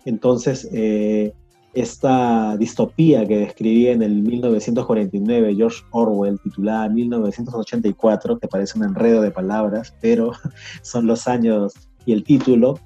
Entonces, 0.04 0.68
eh, 0.72 1.32
esta 1.74 2.56
distopía 2.56 3.26
que 3.26 3.38
describía 3.38 3.92
en 3.92 4.02
el 4.02 4.22
1949 4.22 5.54
George 5.54 5.82
Orwell, 5.90 6.40
titulada 6.40 6.88
1984, 6.88 8.38
que 8.38 8.48
parece 8.48 8.78
un 8.78 8.84
enredo 8.84 9.22
de 9.22 9.30
palabras, 9.30 9.94
pero 10.00 10.32
son 10.82 11.06
los 11.06 11.28
años 11.28 11.74
y 12.06 12.12
el 12.12 12.24
título, 12.24 12.78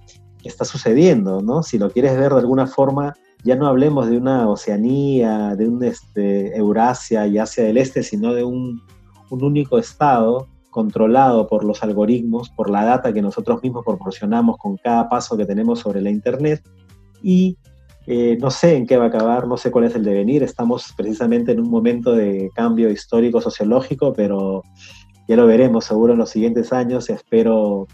está 0.45 0.65
sucediendo, 0.65 1.41
¿no? 1.41 1.62
Si 1.62 1.79
lo 1.79 1.91
quieres 1.91 2.19
ver 2.19 2.33
de 2.33 2.41
alguna 2.41 2.67
forma, 2.67 3.15
ya 3.45 3.57
no 3.57 3.67
hablemos 3.67 4.09
de 4.09 4.17
una 4.17 4.49
Oceanía, 4.49 5.55
de 5.57 5.69
un 5.69 5.83
este, 5.85 6.57
Eurasia 6.57 7.27
y 7.27 7.38
Asia 7.38 7.65
del 7.65 7.77
Este, 7.77 8.03
sino 8.03 8.35
de 8.35 8.45
un, 8.45 8.81
único 9.31 9.79
estado 9.79 10.47
controlado 10.73 11.47
por 11.47 11.65
los 11.65 11.85
algoritmos, 11.85 12.51
por 12.51 12.71
la 12.71 12.85
data 12.85 13.13
que 13.13 13.23
nosotros 13.23 13.63
mismos 13.63 13.85
proporcionamos 13.85 14.57
con 14.57 14.77
cada 14.79 15.09
paso 15.09 15.37
que 15.37 15.47
tenemos 15.47 15.79
sobre 15.79 16.01
la 16.01 16.11
Internet. 16.11 16.63
Y 17.23 17.57
eh, 18.07 18.37
no 18.41 18.51
sé 18.51 18.75
en 18.75 18.87
qué 18.87 18.97
va 18.97 19.05
a 19.05 19.09
acabar, 19.09 19.47
no 19.47 19.57
sé 19.57 19.71
cuál 19.71 19.85
es 19.85 19.95
el 19.95 20.03
devenir. 20.03 20.43
Estamos 20.43 20.93
precisamente 20.97 21.53
en 21.53 21.61
un 21.61 21.71
momento 21.71 22.13
de 22.13 22.51
cambio 22.55 22.91
histórico, 22.91 23.41
sociológico, 23.41 24.13
pero 24.13 24.63
ya 25.29 25.37
lo 25.37 25.47
veremos 25.47 25.85
seguro 25.85 26.15
en 26.15 26.19
los 26.19 26.31
siguientes 26.31 26.73
años. 26.73 27.11
Espero, 27.11 27.87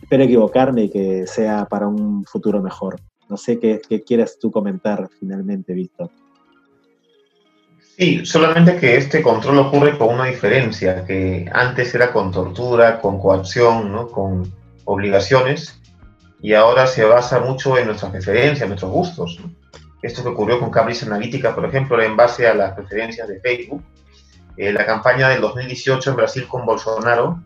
espero 0.00 0.22
equivocarme 0.22 0.84
y 0.84 0.88
que 0.88 1.26
sea 1.26 1.66
para 1.66 1.88
un 1.88 2.24
futuro 2.24 2.62
mejor. 2.62 3.00
No 3.28 3.36
sé 3.36 3.58
qué, 3.58 3.80
quieras 4.06 4.38
tú 4.40 4.50
comentar 4.50 5.08
finalmente, 5.18 5.74
Víctor. 5.74 6.10
Sí, 8.00 8.24
solamente 8.24 8.76
que 8.76 8.96
este 8.96 9.20
control 9.20 9.58
ocurre 9.58 9.98
con 9.98 10.14
una 10.14 10.24
diferencia, 10.24 11.04
que 11.04 11.46
antes 11.52 11.94
era 11.94 12.10
con 12.14 12.32
tortura, 12.32 12.98
con 12.98 13.20
coacción, 13.20 13.92
¿no? 13.92 14.08
con 14.08 14.50
obligaciones, 14.86 15.82
y 16.40 16.54
ahora 16.54 16.86
se 16.86 17.04
basa 17.04 17.40
mucho 17.40 17.76
en 17.76 17.88
nuestras 17.88 18.10
preferencias, 18.10 18.62
en 18.62 18.68
nuestros 18.70 18.90
gustos. 18.90 19.38
Esto 20.00 20.22
que 20.22 20.30
ocurrió 20.30 20.58
con 20.58 20.70
Cambridge 20.70 21.02
Analytica, 21.02 21.54
por 21.54 21.66
ejemplo, 21.66 21.98
era 21.98 22.06
en 22.06 22.16
base 22.16 22.48
a 22.48 22.54
las 22.54 22.72
preferencias 22.72 23.28
de 23.28 23.38
Facebook. 23.38 23.84
Eh, 24.56 24.72
la 24.72 24.86
campaña 24.86 25.28
del 25.28 25.42
2018 25.42 26.08
en 26.08 26.16
Brasil 26.16 26.48
con 26.48 26.64
Bolsonaro, 26.64 27.42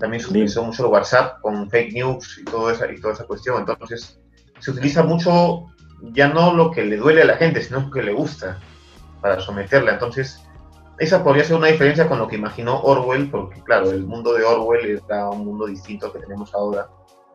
también 0.00 0.20
se 0.20 0.30
utilizó 0.30 0.64
mucho 0.64 0.88
WhatsApp 0.88 1.40
con 1.40 1.70
fake 1.70 1.92
news 1.92 2.40
y, 2.40 2.44
todo 2.46 2.68
esa, 2.68 2.90
y 2.90 3.00
toda 3.00 3.14
esa 3.14 3.26
cuestión. 3.26 3.60
Entonces, 3.60 4.18
se 4.58 4.72
utiliza 4.72 5.04
mucho 5.04 5.66
ya 6.02 6.26
no 6.26 6.52
lo 6.52 6.72
que 6.72 6.84
le 6.84 6.96
duele 6.96 7.22
a 7.22 7.26
la 7.26 7.36
gente, 7.36 7.62
sino 7.62 7.78
lo 7.78 7.90
que 7.92 8.02
le 8.02 8.12
gusta 8.12 8.58
para 9.24 9.40
someterla. 9.40 9.92
Entonces, 9.92 10.38
esa 10.98 11.24
podría 11.24 11.44
ser 11.44 11.56
una 11.56 11.68
diferencia 11.68 12.06
con 12.06 12.18
lo 12.18 12.28
que 12.28 12.36
imaginó 12.36 12.78
Orwell, 12.82 13.30
porque 13.30 13.58
claro, 13.62 13.90
el 13.90 14.04
mundo 14.04 14.34
de 14.34 14.44
Orwell 14.44 15.02
era 15.08 15.30
un 15.30 15.46
mundo 15.46 15.64
distinto 15.64 16.12
que 16.12 16.18
tenemos 16.18 16.54
ahora. 16.54 16.90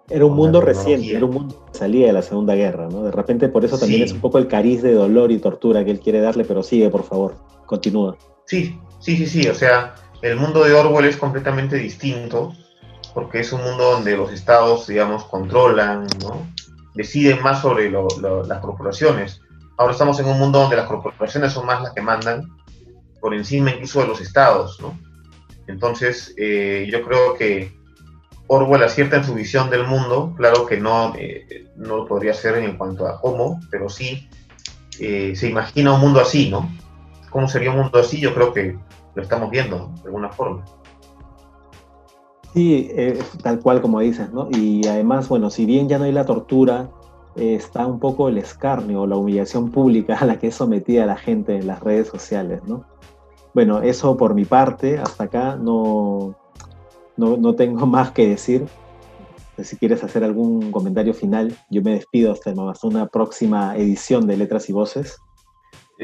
Era 0.07 0.23
un 0.23 0.35
mundo 0.35 0.61
reciente, 0.61 1.15
era 1.15 1.25
un 1.25 1.33
mundo 1.33 1.65
que 1.65 1.79
salía 1.79 2.05
de 2.05 2.13
la 2.13 2.21
Segunda 2.21 2.53
Guerra, 2.53 2.87
¿no? 2.89 3.03
De 3.03 3.11
repente 3.11 3.49
por 3.49 3.65
eso 3.65 3.79
también 3.79 4.03
es 4.03 4.11
un 4.11 4.21
poco 4.21 4.37
el 4.37 4.47
cariz 4.47 4.83
de 4.83 4.93
dolor 4.93 5.31
y 5.31 5.39
tortura 5.39 5.83
que 5.83 5.89
él 5.89 5.99
quiere 5.99 6.21
darle, 6.21 6.45
pero 6.45 6.61
sigue, 6.61 6.91
por 6.91 7.03
favor, 7.03 7.37
continúa. 7.65 8.15
Sí, 8.45 8.79
sí, 8.99 9.17
sí, 9.17 9.25
sí, 9.25 9.47
o 9.47 9.55
sea, 9.55 9.95
el 10.21 10.35
mundo 10.35 10.63
de 10.63 10.73
Orwell 10.73 11.05
es 11.05 11.17
completamente 11.17 11.75
distinto, 11.75 12.53
porque 13.15 13.39
es 13.39 13.51
un 13.51 13.63
mundo 13.63 13.93
donde 13.93 14.15
los 14.15 14.31
estados, 14.31 14.85
digamos, 14.85 15.23
controlan, 15.25 16.05
¿no? 16.21 16.45
Deciden 16.93 17.41
más 17.41 17.63
sobre 17.63 17.89
las 17.91 18.59
corporaciones. 18.59 19.41
Ahora 19.79 19.93
estamos 19.93 20.19
en 20.19 20.27
un 20.27 20.37
mundo 20.37 20.59
donde 20.59 20.75
las 20.75 20.87
corporaciones 20.87 21.53
son 21.53 21.65
más 21.65 21.81
las 21.81 21.93
que 21.93 22.01
mandan, 22.01 22.49
por 23.21 23.33
encima 23.33 23.71
incluso 23.71 24.01
de 24.01 24.07
los 24.07 24.19
estados, 24.19 24.77
¿no? 24.81 24.99
Entonces, 25.67 26.35
eh, 26.37 26.85
yo 26.91 27.01
creo 27.01 27.33
que 27.35 27.71
Orwell 28.47 28.83
acierta 28.83 29.15
en 29.15 29.23
su 29.23 29.33
visión 29.33 29.69
del 29.69 29.87
mundo, 29.87 30.33
claro 30.35 30.65
que 30.65 30.75
no, 30.75 31.13
eh, 31.15 31.71
no 31.77 31.95
lo 31.95 32.07
podría 32.07 32.31
hacer 32.31 32.57
en 32.57 32.75
cuanto 32.75 33.07
a 33.07 33.21
cómo, 33.21 33.61
pero 33.71 33.87
sí 33.87 34.27
eh, 34.99 35.33
se 35.37 35.47
imagina 35.47 35.93
un 35.93 36.01
mundo 36.01 36.19
así, 36.19 36.49
¿no? 36.49 36.69
¿Cómo 37.29 37.47
sería 37.47 37.71
un 37.71 37.77
mundo 37.77 37.99
así? 37.99 38.19
Yo 38.19 38.33
creo 38.33 38.51
que 38.51 38.77
lo 39.15 39.23
estamos 39.23 39.49
viendo 39.49 39.93
de 40.01 40.07
alguna 40.07 40.27
forma. 40.27 40.65
Sí, 42.53 42.91
tal 43.41 43.61
cual 43.61 43.81
como 43.81 44.01
dices, 44.01 44.29
¿no? 44.33 44.49
Y 44.51 44.85
además, 44.87 45.29
bueno, 45.29 45.49
si 45.49 45.65
bien 45.65 45.87
ya 45.87 45.99
no 45.99 46.03
hay 46.03 46.11
la 46.11 46.25
tortura, 46.25 46.89
está 47.39 47.85
un 47.85 47.99
poco 47.99 48.29
el 48.29 48.37
escarnio 48.37 49.01
o 49.01 49.07
la 49.07 49.15
humillación 49.15 49.71
pública 49.71 50.17
a 50.17 50.25
la 50.25 50.39
que 50.39 50.47
es 50.47 50.55
sometida 50.55 51.05
la 51.05 51.17
gente 51.17 51.55
en 51.55 51.67
las 51.67 51.79
redes 51.79 52.07
sociales, 52.07 52.61
¿no? 52.65 52.85
Bueno, 53.53 53.81
eso 53.81 54.15
por 54.17 54.35
mi 54.35 54.45
parte, 54.45 54.97
hasta 54.97 55.25
acá 55.25 55.55
no, 55.55 56.35
no, 57.17 57.55
tengo 57.55 57.85
más 57.85 58.11
que 58.11 58.27
decir. 58.27 58.65
Si 59.61 59.75
quieres 59.75 60.03
hacer 60.03 60.23
algún 60.23 60.71
comentario 60.71 61.13
final, 61.13 61.53
yo 61.69 61.81
me 61.81 61.91
despido 61.91 62.31
hasta, 62.31 62.53
una 62.83 63.07
próxima 63.07 63.75
edición 63.75 64.25
de 64.25 64.37
Letras 64.37 64.69
y 64.69 64.73
Voces. 64.73 65.17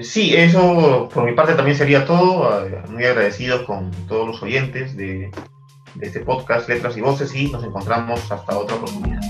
Sí, 0.02 0.36
eso 0.36 1.08
por 1.14 1.24
mi 1.24 1.32
parte 1.32 1.54
también 1.54 1.78
sería 1.78 2.06
todo. 2.06 2.68
Eh, 2.68 2.84
muy 2.90 3.06
agradecido 3.06 3.66
con 3.66 3.92
todos 4.10 4.28
los 4.28 4.44
oyentes 4.44 4.98
de, 4.98 5.32
de 5.96 6.06
este 6.06 6.20
podcast 6.20 6.68
Letras 6.68 6.98
y 6.98 7.02
Voces 7.02 7.34
y 7.34 7.50
nos 7.50 7.64
encontramos 7.64 8.30
hasta 8.30 8.58
otra 8.58 8.76
oportunidad. 8.76 9.22